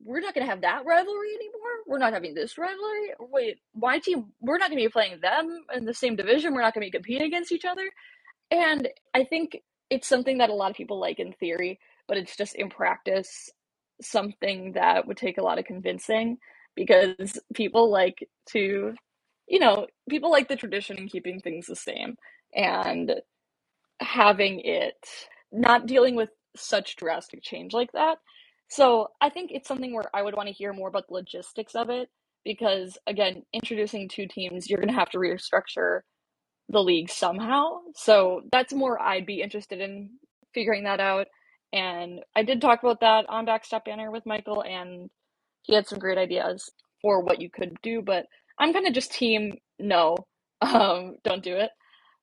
we're 0.03 0.19
not 0.19 0.33
going 0.33 0.45
to 0.45 0.51
have 0.51 0.61
that 0.61 0.85
rivalry 0.85 1.29
anymore. 1.35 1.61
We're 1.87 1.99
not 1.99 2.13
having 2.13 2.33
this 2.33 2.57
rivalry. 2.57 3.13
Wait, 3.19 3.59
why 3.73 3.99
team? 3.99 4.25
We're 4.41 4.57
not 4.57 4.69
going 4.69 4.81
to 4.81 4.87
be 4.87 4.91
playing 4.91 5.19
them 5.21 5.63
in 5.75 5.85
the 5.85 5.93
same 5.93 6.15
division. 6.15 6.53
We're 6.53 6.61
not 6.61 6.73
going 6.73 6.85
to 6.85 6.91
be 6.91 6.97
competing 6.97 7.27
against 7.27 7.51
each 7.51 7.65
other. 7.65 7.89
And 8.51 8.89
I 9.13 9.23
think 9.23 9.57
it's 9.89 10.07
something 10.07 10.39
that 10.39 10.49
a 10.49 10.53
lot 10.53 10.71
of 10.71 10.77
people 10.77 10.99
like 10.99 11.19
in 11.19 11.33
theory, 11.33 11.79
but 12.07 12.17
it's 12.17 12.35
just 12.35 12.55
in 12.55 12.69
practice 12.69 13.49
something 14.01 14.73
that 14.73 15.07
would 15.07 15.17
take 15.17 15.37
a 15.37 15.43
lot 15.43 15.59
of 15.59 15.65
convincing 15.65 16.37
because 16.75 17.39
people 17.53 17.91
like 17.91 18.27
to, 18.49 18.93
you 19.47 19.59
know, 19.59 19.87
people 20.09 20.31
like 20.31 20.47
the 20.49 20.55
tradition 20.55 20.97
and 20.97 21.11
keeping 21.11 21.39
things 21.39 21.67
the 21.67 21.75
same 21.75 22.15
and 22.53 23.13
having 23.99 24.59
it 24.61 24.97
not 25.51 25.85
dealing 25.85 26.15
with 26.15 26.29
such 26.55 26.95
drastic 26.95 27.41
change 27.43 27.73
like 27.73 27.91
that 27.93 28.17
so 28.69 29.09
I 29.21 29.29
think 29.29 29.51
it's 29.53 29.67
something 29.67 29.93
where 29.93 30.05
I 30.13 30.23
would 30.23 30.35
want 30.35 30.47
to 30.47 30.53
hear 30.53 30.73
more 30.73 30.89
about 30.89 31.07
the 31.07 31.15
logistics 31.15 31.75
of 31.75 31.89
it 31.89 32.09
because, 32.43 32.97
again, 33.07 33.43
introducing 33.53 34.09
two 34.09 34.27
teams, 34.27 34.69
you're 34.69 34.79
going 34.79 34.89
to 34.89 34.99
have 34.99 35.09
to 35.11 35.17
restructure 35.17 36.01
the 36.69 36.83
league 36.83 37.09
somehow. 37.09 37.79
So 37.95 38.41
that's 38.51 38.73
more 38.73 39.01
I'd 39.01 39.25
be 39.25 39.41
interested 39.41 39.79
in 39.79 40.11
figuring 40.53 40.83
that 40.85 40.99
out. 40.99 41.27
And 41.71 42.21
I 42.35 42.43
did 42.43 42.61
talk 42.61 42.83
about 42.83 43.01
that 43.01 43.25
on 43.29 43.45
Backstop 43.45 43.85
Banner 43.85 44.11
with 44.11 44.25
Michael, 44.25 44.63
and 44.63 45.09
he 45.63 45.73
had 45.73 45.87
some 45.87 45.99
great 45.99 46.17
ideas 46.17 46.69
for 47.01 47.21
what 47.21 47.41
you 47.41 47.49
could 47.49 47.75
do. 47.81 48.01
But 48.01 48.25
I'm 48.59 48.73
kind 48.73 48.87
of 48.87 48.93
just 48.93 49.11
team 49.11 49.57
no, 49.79 50.15
um, 50.61 51.15
don't 51.23 51.43
do 51.43 51.55
it. 51.57 51.71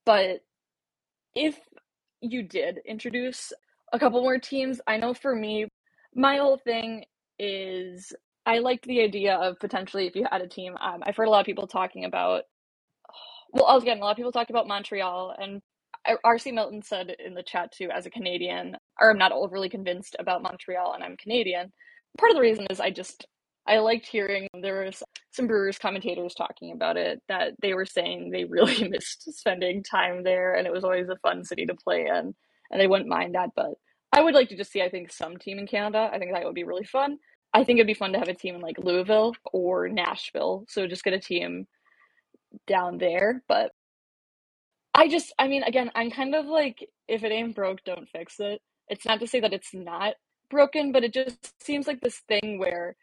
But 0.06 0.40
if 1.34 1.58
you 2.20 2.42
did 2.42 2.80
introduce 2.86 3.52
a 3.92 3.98
couple 3.98 4.20
more 4.22 4.38
teams, 4.38 4.80
I 4.86 4.96
know 4.96 5.14
for 5.14 5.34
me, 5.34 5.66
my 6.14 6.36
whole 6.36 6.58
thing 6.58 7.04
is 7.38 8.12
I 8.46 8.58
liked 8.58 8.86
the 8.86 9.02
idea 9.02 9.34
of 9.36 9.58
potentially 9.60 10.06
if 10.06 10.16
you 10.16 10.26
had 10.30 10.42
a 10.42 10.48
team. 10.48 10.76
Um, 10.80 11.02
I've 11.04 11.16
heard 11.16 11.28
a 11.28 11.30
lot 11.30 11.40
of 11.40 11.46
people 11.46 11.66
talking 11.66 12.04
about. 12.04 12.44
Well, 13.52 13.76
again, 13.78 13.98
a 13.98 14.00
lot 14.02 14.12
of 14.12 14.16
people 14.16 14.30
talk 14.30 14.48
about 14.50 14.68
Montreal, 14.68 15.34
and 15.36 15.60
RC 16.24 16.54
Milton 16.54 16.82
said 16.82 17.14
in 17.24 17.34
the 17.34 17.42
chat 17.42 17.72
too, 17.72 17.88
as 17.92 18.06
a 18.06 18.10
Canadian, 18.10 18.76
or 19.00 19.10
I'm 19.10 19.18
not 19.18 19.32
overly 19.32 19.68
convinced 19.68 20.14
about 20.20 20.40
Montreal, 20.40 20.92
and 20.94 21.02
I'm 21.02 21.16
Canadian. 21.16 21.72
Part 22.16 22.30
of 22.30 22.36
the 22.36 22.42
reason 22.42 22.66
is 22.70 22.78
I 22.78 22.90
just 22.90 23.26
I 23.66 23.78
liked 23.78 24.06
hearing 24.06 24.48
there 24.62 24.84
was 24.84 25.02
some 25.32 25.46
Brewers 25.46 25.78
commentators 25.78 26.34
talking 26.34 26.72
about 26.72 26.96
it 26.96 27.22
that 27.28 27.52
they 27.60 27.74
were 27.74 27.84
saying 27.86 28.30
they 28.30 28.44
really 28.44 28.88
missed 28.88 29.32
spending 29.36 29.82
time 29.82 30.22
there, 30.24 30.54
and 30.54 30.66
it 30.66 30.72
was 30.72 30.84
always 30.84 31.08
a 31.08 31.16
fun 31.16 31.44
city 31.44 31.66
to 31.66 31.74
play 31.74 32.06
in, 32.06 32.34
and 32.70 32.80
they 32.80 32.86
wouldn't 32.86 33.08
mind 33.08 33.34
that. 33.34 33.50
But 33.54 33.74
I 34.12 34.22
would 34.22 34.34
like 34.34 34.48
to 34.48 34.56
just 34.56 34.72
see, 34.72 34.82
I 34.82 34.90
think, 34.90 35.12
some 35.12 35.36
team 35.36 35.58
in 35.58 35.66
Canada. 35.66 36.10
I 36.12 36.18
think 36.18 36.32
that 36.32 36.44
would 36.44 36.54
be 36.54 36.64
really 36.64 36.84
fun. 36.84 37.18
I 37.52 37.64
think 37.64 37.78
it'd 37.78 37.86
be 37.86 37.94
fun 37.94 38.12
to 38.12 38.18
have 38.18 38.28
a 38.28 38.34
team 38.34 38.54
in 38.54 38.60
like 38.60 38.78
Louisville 38.78 39.34
or 39.52 39.88
Nashville. 39.88 40.64
So 40.68 40.86
just 40.86 41.04
get 41.04 41.14
a 41.14 41.20
team 41.20 41.66
down 42.66 42.98
there. 42.98 43.42
But 43.48 43.72
I 44.94 45.08
just, 45.08 45.32
I 45.38 45.48
mean, 45.48 45.62
again, 45.62 45.90
I'm 45.94 46.10
kind 46.10 46.34
of 46.34 46.46
like, 46.46 46.86
if 47.08 47.24
it 47.24 47.32
ain't 47.32 47.54
broke, 47.54 47.84
don't 47.84 48.08
fix 48.08 48.36
it. 48.38 48.60
It's 48.88 49.06
not 49.06 49.20
to 49.20 49.26
say 49.26 49.40
that 49.40 49.52
it's 49.52 49.72
not 49.72 50.14
broken, 50.50 50.92
but 50.92 51.04
it 51.04 51.14
just 51.14 51.62
seems 51.62 51.86
like 51.86 52.00
this 52.00 52.20
thing 52.28 52.58
where 52.58 52.96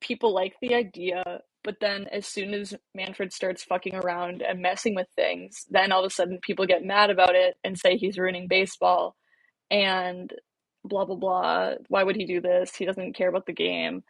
people 0.00 0.34
like 0.34 0.54
the 0.60 0.74
idea, 0.74 1.22
but 1.62 1.76
then 1.80 2.06
as 2.12 2.26
soon 2.26 2.52
as 2.52 2.74
Manfred 2.94 3.32
starts 3.32 3.64
fucking 3.64 3.94
around 3.94 4.42
and 4.42 4.60
messing 4.60 4.94
with 4.94 5.08
things, 5.16 5.64
then 5.70 5.92
all 5.92 6.04
of 6.04 6.06
a 6.06 6.14
sudden 6.14 6.38
people 6.42 6.66
get 6.66 6.84
mad 6.84 7.10
about 7.10 7.34
it 7.34 7.56
and 7.64 7.78
say 7.78 7.96
he's 7.96 8.18
ruining 8.18 8.46
baseball 8.48 9.16
and 9.70 10.32
blah 10.84 11.04
blah 11.06 11.16
blah. 11.16 11.74
Why 11.88 12.04
would 12.04 12.16
he 12.16 12.26
do 12.26 12.40
this? 12.40 12.74
He 12.76 12.84
doesn't 12.86 13.14
care 13.16 13.28
about 13.28 13.46
the 13.46 13.52
game, 13.54 14.04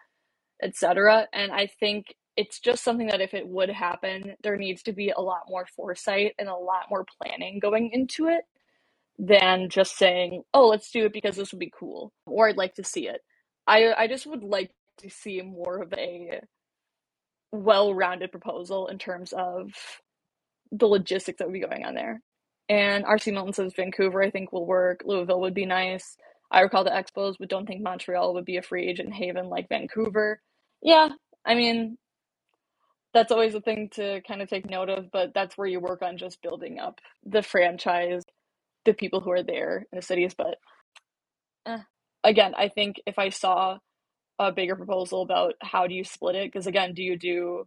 etc. 0.63 1.29
And 1.33 1.53
I 1.53 1.69
think 1.81 2.15
it's 2.37 2.61
just 2.61 2.85
something 2.85 3.09
that 3.09 3.21
if 3.23 3.35
it 3.35 3.49
would 3.49 3.71
happen, 3.71 4.35
there 4.43 4.57
needs 4.57 4.83
to 4.85 4.93
be 4.95 5.11
a 5.11 5.21
lot 5.21 5.43
more 5.49 5.67
foresight 5.77 6.35
and 6.39 6.49
a 6.49 6.57
lot 6.57 6.87
more 6.91 7.07
planning 7.23 7.61
going 7.61 7.91
into 7.93 8.29
it 8.29 8.45
than 9.19 9.69
just 9.71 9.97
saying, 9.99 10.43
"Oh, 10.55 10.69
let's 10.69 10.91
do 10.93 11.07
it 11.07 11.13
because 11.15 11.37
this 11.37 11.53
would 11.53 11.61
be 11.61 11.73
cool," 11.79 12.13
or 12.27 12.49
"I'd 12.49 12.57
like 12.59 12.75
to 12.77 12.85
see 12.85 13.09
it." 13.09 13.23
I 13.67 13.93
I 13.95 14.09
just 14.09 14.27
would 14.27 14.45
like 14.45 14.73
to 14.99 15.11
see 15.11 15.43
more 15.43 15.83
of 15.83 15.93
a 15.95 16.41
well-rounded 17.53 18.31
proposal 18.33 18.89
in 18.89 18.99
terms 18.99 19.33
of 19.35 19.73
the 20.73 20.87
logistics 20.87 21.39
that 21.39 21.47
would 21.47 21.55
be 21.55 21.61
going 21.61 21.85
on 21.85 21.95
there. 21.95 22.21
And 22.69 23.05
RC 23.05 23.33
Milton 23.33 23.53
says 23.53 23.73
Vancouver, 23.77 24.23
I 24.23 24.31
think, 24.31 24.53
will 24.53 24.67
work. 24.67 25.03
Louisville 25.05 25.41
would 25.41 25.55
be 25.55 25.67
nice. 25.67 26.17
I 26.51 26.61
recall 26.61 26.85
the 26.85 26.91
Expos, 26.91 27.35
but 27.39 27.49
don't 27.49 27.67
think 27.67 27.83
Montreal 27.83 28.35
would 28.35 28.45
be 28.45 28.57
a 28.57 28.63
free 28.63 28.87
agent 28.89 29.13
haven 29.13 29.49
like 29.49 29.69
Vancouver. 29.69 30.41
Yeah, 30.83 31.09
I 31.45 31.55
mean, 31.55 31.99
that's 33.13 33.33
always 33.33 33.55
a 33.55 33.61
thing 33.61 33.89
to 33.95 34.21
kind 34.27 34.43
of 34.43 34.49
take 34.49 34.69
note 34.69 34.89
of, 34.89 35.11
but 35.13 35.33
that's 35.35 35.57
where 35.57 35.67
you 35.67 35.81
work 35.81 36.03
on 36.03 36.19
just 36.19 36.43
building 36.43 36.79
up 36.79 37.01
the 37.25 37.43
franchise, 37.43 38.23
the 38.85 38.95
people 38.95 39.21
who 39.21 39.31
are 39.31 39.43
there 39.43 39.87
in 39.93 39.97
the 39.97 40.03
cities. 40.03 40.35
But 40.37 40.59
eh. 41.67 41.79
again, 42.23 42.55
I 42.57 42.69
think 42.69 42.97
if 43.07 43.19
I 43.19 43.29
saw 43.29 43.79
a 44.39 44.53
bigger 44.53 44.77
proposal 44.77 45.23
about 45.23 45.55
how 45.63 45.87
do 45.87 45.95
you 45.95 46.05
split 46.05 46.35
it, 46.35 46.53
because 46.53 46.67
again, 46.67 46.95
do 46.95 47.03
you 47.03 47.17
do 47.17 47.67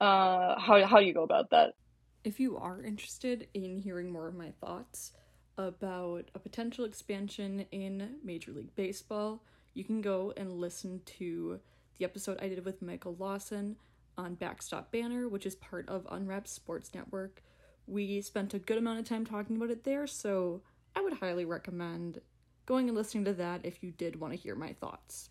uh, 0.00 0.58
how 0.58 0.84
how 0.86 0.98
do 1.00 1.06
you 1.06 1.14
go 1.14 1.24
about 1.24 1.50
that? 1.50 1.74
If 2.22 2.38
you 2.38 2.58
are 2.58 2.82
interested 2.82 3.48
in 3.54 3.78
hearing 3.78 4.12
more 4.12 4.28
of 4.28 4.34
my 4.34 4.52
thoughts 4.60 5.12
about 5.56 6.30
a 6.34 6.38
potential 6.38 6.84
expansion 6.84 7.64
in 7.72 8.16
Major 8.22 8.52
League 8.52 8.74
Baseball, 8.74 9.42
you 9.72 9.84
can 9.84 10.02
go 10.02 10.34
and 10.36 10.52
listen 10.52 11.00
to 11.18 11.60
the 11.98 12.04
episode 12.04 12.38
I 12.42 12.48
did 12.48 12.62
with 12.64 12.82
Michael 12.82 13.16
Lawson 13.18 13.76
on 14.18 14.34
Backstop 14.34 14.92
Banner, 14.92 15.28
which 15.28 15.46
is 15.46 15.54
part 15.54 15.88
of 15.88 16.06
Unwrapped 16.10 16.48
Sports 16.48 16.90
Network. 16.94 17.42
We 17.86 18.20
spent 18.20 18.52
a 18.52 18.58
good 18.58 18.76
amount 18.76 18.98
of 18.98 19.06
time 19.06 19.24
talking 19.24 19.56
about 19.56 19.70
it 19.70 19.84
there, 19.84 20.06
so 20.06 20.60
I 20.94 21.00
would 21.00 21.14
highly 21.14 21.46
recommend 21.46 22.20
going 22.66 22.88
and 22.88 22.96
listening 22.96 23.24
to 23.24 23.32
that 23.34 23.62
if 23.64 23.82
you 23.82 23.92
did 23.92 24.20
want 24.20 24.34
to 24.34 24.38
hear 24.38 24.54
my 24.54 24.74
thoughts. 24.74 25.30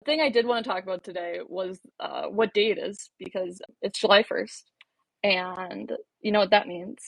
The 0.00 0.06
thing 0.06 0.20
I 0.22 0.30
did 0.30 0.46
want 0.46 0.64
to 0.64 0.70
talk 0.70 0.84
about 0.84 1.04
today 1.04 1.40
was 1.46 1.80
uh, 2.00 2.28
what 2.28 2.54
day 2.54 2.70
it 2.70 2.78
is 2.78 3.10
because 3.18 3.60
it's 3.82 4.00
July 4.00 4.22
1st, 4.22 4.62
and 5.24 5.92
you 6.22 6.32
know 6.32 6.40
what 6.40 6.52
that 6.52 6.68
means 6.68 7.00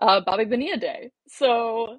uh, 0.00 0.22
Bobby 0.22 0.46
Bonilla 0.46 0.78
Day. 0.78 1.12
So 1.28 1.98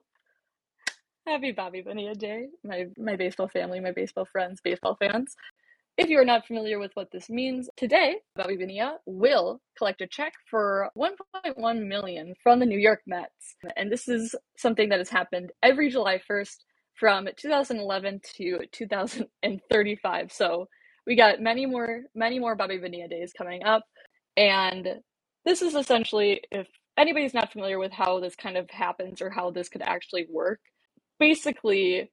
happy 1.27 1.53
Bobby 1.53 1.81
Bonilla 1.81 2.15
Day, 2.15 2.47
my 2.63 2.87
my 2.97 3.15
baseball 3.17 3.49
family, 3.49 3.79
my 3.81 3.93
baseball 3.93 4.25
friends, 4.25 4.61
baseball 4.63 4.97
fans. 4.99 5.35
If 5.97 6.09
you 6.09 6.19
are 6.19 6.25
not 6.25 6.47
familiar 6.47 6.79
with 6.79 6.91
what 6.95 7.11
this 7.11 7.29
means, 7.29 7.69
today 7.77 8.17
Bobby 8.35 8.57
Bonilla 8.57 8.97
will 9.05 9.61
collect 9.77 10.01
a 10.01 10.07
check 10.07 10.33
for 10.49 10.89
1.1 10.97 11.87
million 11.87 12.33
from 12.43 12.59
the 12.59 12.67
New 12.67 12.79
York 12.79 13.01
Mets, 13.07 13.55
and 13.77 13.91
this 13.91 14.07
is 14.09 14.35
something 14.57 14.89
that 14.89 14.99
has 14.99 15.09
happened 15.09 15.51
every 15.63 15.89
July 15.89 16.21
1st 16.29 16.57
from 16.95 17.27
2011 17.37 18.21
to 18.37 18.59
2035. 18.71 20.31
So 20.31 20.67
we 21.07 21.15
got 21.15 21.41
many 21.41 21.65
more 21.65 22.01
many 22.15 22.39
more 22.39 22.55
Bobby 22.55 22.79
Bonilla 22.79 23.07
days 23.09 23.33
coming 23.37 23.63
up, 23.63 23.83
and 24.37 24.87
this 25.45 25.61
is 25.61 25.75
essentially 25.75 26.41
if 26.51 26.67
anybody's 26.97 27.33
not 27.33 27.51
familiar 27.51 27.79
with 27.79 27.91
how 27.91 28.19
this 28.19 28.35
kind 28.35 28.57
of 28.57 28.69
happens 28.69 29.21
or 29.21 29.29
how 29.29 29.51
this 29.51 29.69
could 29.69 29.81
actually 29.81 30.27
work, 30.29 30.59
basically 31.19 32.11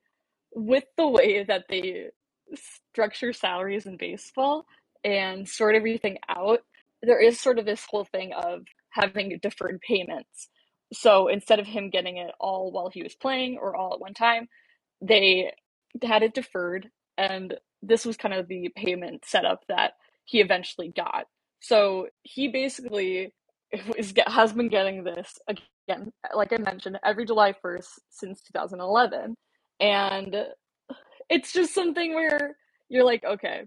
with 0.55 0.85
the 0.97 1.09
way 1.09 1.45
that 1.45 1.64
they 1.69 2.09
structure 2.55 3.33
salaries 3.33 3.87
in 3.87 3.97
baseball 3.97 4.66
and 5.05 5.49
sort 5.49 5.75
everything 5.75 6.19
out, 6.29 6.61
there 7.03 7.21
is 7.21 7.40
sort 7.40 7.59
of 7.59 7.64
this 7.64 7.87
whole 7.88 8.05
thing 8.05 8.33
of 8.33 8.62
having 8.90 9.38
deferred 9.43 9.81
payments. 9.81 10.49
So 10.93 11.29
instead 11.29 11.61
of 11.61 11.66
him 11.66 11.90
getting 11.90 12.16
it 12.16 12.33
all 12.40 12.73
while 12.73 12.90
he 12.90 13.03
was 13.03 13.14
playing 13.14 13.59
or 13.61 13.77
all 13.77 13.95
at 13.95 14.01
one 14.01 14.14
time, 14.14 14.49
they 15.01 15.53
had 16.03 16.23
it 16.23 16.35
deferred, 16.35 16.90
and 17.16 17.55
this 17.83 18.05
was 18.05 18.16
kind 18.16 18.35
of 18.35 18.49
the 18.49 18.71
payment 18.75 19.25
setup 19.25 19.62
that 19.69 19.93
he 20.25 20.40
eventually 20.40 20.93
got. 20.95 21.27
So 21.61 22.09
he 22.23 22.49
basically 22.49 23.33
is, 23.96 24.12
has 24.27 24.53
been 24.53 24.68
getting 24.68 25.05
this 25.05 25.38
again, 25.49 26.12
like 26.35 26.53
I 26.53 26.59
mentioned, 26.59 26.99
every 27.05 27.27
July 27.27 27.55
1st 27.64 27.88
since 28.11 28.42
2011. 28.42 29.37
And 29.81 30.37
it's 31.29 31.53
just 31.53 31.75
something 31.75 32.14
where 32.14 32.57
you're 32.88 33.05
like, 33.05 33.25
okay, 33.25 33.62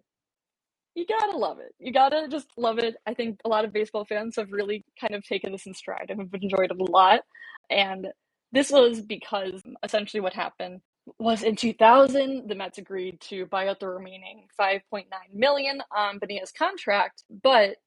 you 0.96 1.06
gotta 1.08 1.38
love 1.38 1.60
it. 1.60 1.74
You 1.80 1.92
gotta 1.92 2.28
just 2.30 2.48
love 2.58 2.78
it. 2.78 2.96
I 3.08 3.14
think 3.14 3.40
a 3.46 3.50
lot 3.50 3.66
of 3.66 3.74
baseball 3.74 4.06
fans 4.06 4.36
have 4.36 4.52
really 4.52 4.86
kind 5.00 5.16
of 5.16 5.26
taken 5.26 5.52
this 5.52 5.66
in 5.66 5.74
stride 5.74 6.08
and 6.10 6.20
have 6.20 6.42
enjoyed 6.42 6.72
it 6.72 6.80
a 6.80 6.92
lot. 6.92 7.22
And 7.70 8.08
this 8.52 8.72
was 8.72 9.02
because 9.02 9.62
essentially 9.84 10.22
what 10.22 10.34
happened 10.34 10.82
was 11.20 11.44
in 11.44 11.56
2000 11.56 12.48
the 12.48 12.56
Mets 12.56 12.78
agreed 12.78 13.20
to 13.22 13.46
buy 13.48 13.68
out 13.68 13.80
the 13.80 13.90
remaining 13.90 14.48
5.9 14.60 15.06
million 15.34 15.82
on 15.96 16.20
Bonilla's 16.20 16.52
contract, 16.52 17.24
but 17.44 17.78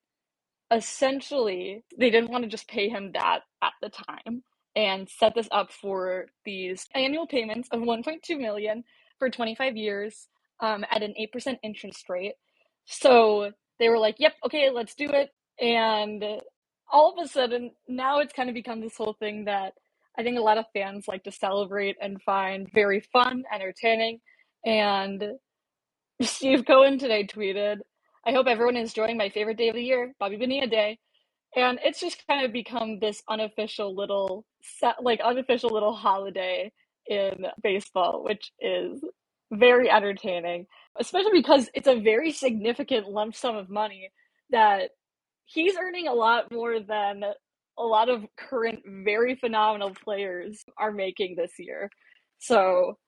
essentially 0.73 1.85
they 1.99 2.11
didn't 2.11 2.31
want 2.31 2.45
to 2.45 2.51
just 2.51 2.69
pay 2.69 2.91
him 2.91 3.12
that 3.14 3.41
at 3.62 3.73
the 3.83 3.91
time 3.91 4.45
and 4.77 5.09
set 5.09 5.35
this 5.35 5.49
up 5.53 5.73
for 5.73 6.27
these 6.47 6.87
annual 6.95 7.27
payments 7.27 7.69
of 7.73 7.81
1.2 7.83 8.39
million 8.41 8.85
for 9.19 9.31
25 9.31 9.77
years 9.77 10.29
um, 10.61 10.85
at 10.91 11.03
an 11.03 11.14
8% 11.21 11.59
interest 11.64 12.09
rate. 12.11 12.35
So 12.87 13.53
they 13.81 13.89
were 13.91 13.99
like, 13.99 14.17
yep, 14.19 14.35
okay, 14.47 14.71
let's 14.71 14.95
do 14.95 15.11
it. 15.11 15.31
And 15.61 16.25
all 16.93 17.14
of 17.19 17.25
a 17.25 17.29
sudden, 17.29 17.73
now 17.89 18.21
it's 18.21 18.35
kind 18.35 18.51
of 18.51 18.55
become 18.55 18.81
this 18.83 18.97
whole 18.97 19.17
thing 19.19 19.47
that 19.47 19.75
I 20.19 20.25
think 20.25 20.39
a 20.39 20.43
lot 20.43 20.59
of 20.59 20.67
fans 20.75 21.09
like 21.09 21.25
to 21.25 21.33
celebrate 21.33 21.97
and 22.01 22.23
find 22.23 22.69
very 22.73 23.01
fun, 23.01 23.45
entertaining. 23.53 24.21
And 24.67 25.25
Steve 26.23 26.64
Cohen 26.67 26.99
today 26.99 27.27
tweeted, 27.27 27.79
I 28.27 28.33
hope 28.33 28.49
everyone 28.49 28.77
is 28.77 28.91
enjoying 28.91 29.16
my 29.16 29.29
favorite 29.29 29.57
day 29.57 29.68
of 29.68 29.77
the 29.77 29.83
year, 29.83 30.12
Bobby 30.18 30.37
Bonilla 30.37 30.66
Day. 30.66 30.99
And 31.55 31.79
it's 31.85 32.01
just 32.01 32.27
kind 32.27 32.45
of 32.45 32.53
become 32.53 32.99
this 32.99 33.22
unofficial 33.29 33.95
little 33.95 34.45
set, 34.62 34.97
like 35.01 35.20
unofficial 35.20 35.70
little 35.70 35.95
holiday 35.95 36.72
in 37.07 37.47
baseball, 37.62 38.24
which 38.24 38.51
is 38.61 39.01
very 39.53 39.89
entertaining, 39.89 40.66
especially 40.99 41.41
because 41.41 41.70
it's 41.72 41.87
a 41.87 42.01
very 42.01 42.33
significant 42.33 43.09
lump 43.09 43.37
sum 43.37 43.55
of 43.55 43.70
money 43.70 44.11
that 44.51 44.91
he's 45.45 45.77
earning 45.81 46.09
a 46.09 46.12
lot 46.12 46.51
more 46.51 46.81
than 46.81 47.22
a 47.79 47.83
lot 47.83 48.09
of 48.09 48.24
current 48.37 48.81
very 49.05 49.37
phenomenal 49.37 49.93
players 50.03 50.64
are 50.77 50.91
making 50.91 51.37
this 51.37 51.53
year. 51.61 51.91
So 52.39 52.99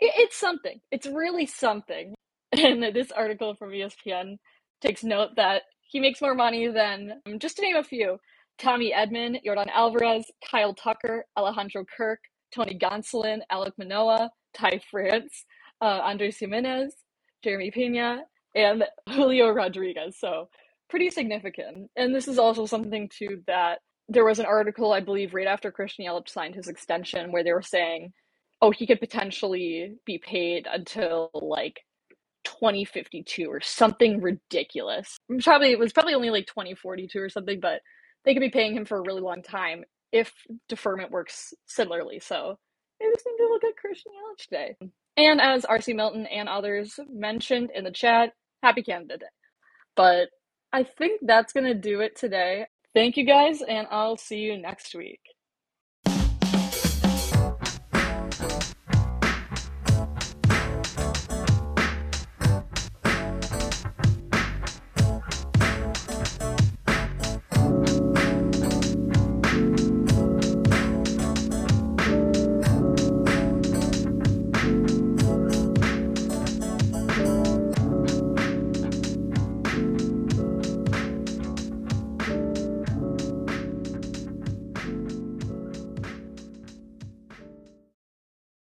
it's 0.00 0.36
something. 0.36 0.80
It's 0.90 1.06
really 1.06 1.46
something. 1.46 2.14
And 2.52 2.82
this 2.94 3.10
article 3.10 3.54
from 3.56 3.70
ESPN 3.70 4.36
takes 4.80 5.04
note 5.04 5.30
that 5.36 5.62
he 5.82 6.00
makes 6.00 6.20
more 6.20 6.34
money 6.34 6.68
than, 6.68 7.20
just 7.38 7.56
to 7.56 7.62
name 7.62 7.76
a 7.76 7.84
few, 7.84 8.18
Tommy 8.58 8.92
Edman, 8.96 9.40
Yordan 9.44 9.68
Alvarez, 9.72 10.30
Kyle 10.50 10.74
Tucker, 10.74 11.24
Alejandro 11.36 11.84
Kirk, 11.96 12.20
Tony 12.54 12.78
Gonsolin, 12.78 13.40
Alek 13.52 13.72
Manoah, 13.78 14.30
Ty 14.54 14.80
France, 14.90 15.44
uh, 15.80 16.00
Andres 16.04 16.38
Gimenez, 16.38 16.94
Jeremy 17.44 17.70
Pena, 17.70 18.22
and 18.54 18.84
Julio 19.10 19.50
Rodriguez. 19.50 20.16
So 20.18 20.48
pretty 20.88 21.10
significant. 21.10 21.90
And 21.96 22.14
this 22.14 22.28
is 22.28 22.38
also 22.38 22.66
something 22.66 23.08
too 23.10 23.42
that 23.46 23.80
there 24.08 24.24
was 24.24 24.38
an 24.38 24.46
article, 24.46 24.92
I 24.92 25.00
believe, 25.00 25.34
right 25.34 25.46
after 25.46 25.70
Christian 25.72 26.06
Yelich 26.06 26.28
signed 26.28 26.54
his 26.54 26.68
extension 26.68 27.32
where 27.32 27.44
they 27.44 27.52
were 27.52 27.62
saying, 27.62 28.12
oh, 28.62 28.70
he 28.70 28.86
could 28.86 29.00
potentially 29.00 29.94
be 30.06 30.18
paid 30.18 30.66
until 30.72 31.30
like 31.34 31.80
2052 32.46 33.46
or 33.46 33.60
something 33.60 34.20
ridiculous. 34.22 35.18
Mm, 35.30 35.44
probably 35.44 35.72
it 35.72 35.78
was 35.78 35.92
probably 35.92 36.14
only 36.14 36.30
like 36.30 36.46
2042 36.46 37.20
or 37.20 37.28
something, 37.28 37.60
but 37.60 37.80
they 38.24 38.34
could 38.34 38.40
be 38.40 38.50
paying 38.50 38.74
him 38.74 38.86
for 38.86 38.98
a 38.98 39.02
really 39.02 39.20
long 39.20 39.42
time 39.42 39.84
if 40.12 40.32
deferment 40.68 41.10
works 41.10 41.52
similarly. 41.66 42.20
So 42.20 42.58
maybe 43.00 43.12
just 43.14 43.26
need 43.26 43.44
to 43.44 43.50
look 43.50 43.64
at 43.64 43.76
Christian 43.76 44.12
Yelich 44.12 44.44
today. 44.44 44.76
And 45.16 45.40
as 45.40 45.64
RC 45.64 45.96
Milton 45.96 46.26
and 46.26 46.48
others 46.48 46.98
mentioned 47.10 47.70
in 47.74 47.84
the 47.84 47.90
chat, 47.90 48.32
happy 48.62 48.82
Canada 48.82 49.18
Day. 49.18 49.26
But 49.96 50.28
I 50.72 50.84
think 50.84 51.22
that's 51.24 51.52
going 51.52 51.66
to 51.66 51.74
do 51.74 52.00
it 52.00 52.16
today. 52.16 52.66
Thank 52.94 53.16
you 53.16 53.26
guys, 53.26 53.62
and 53.62 53.86
I'll 53.90 54.16
see 54.16 54.38
you 54.38 54.58
next 54.58 54.94
week. 54.94 55.20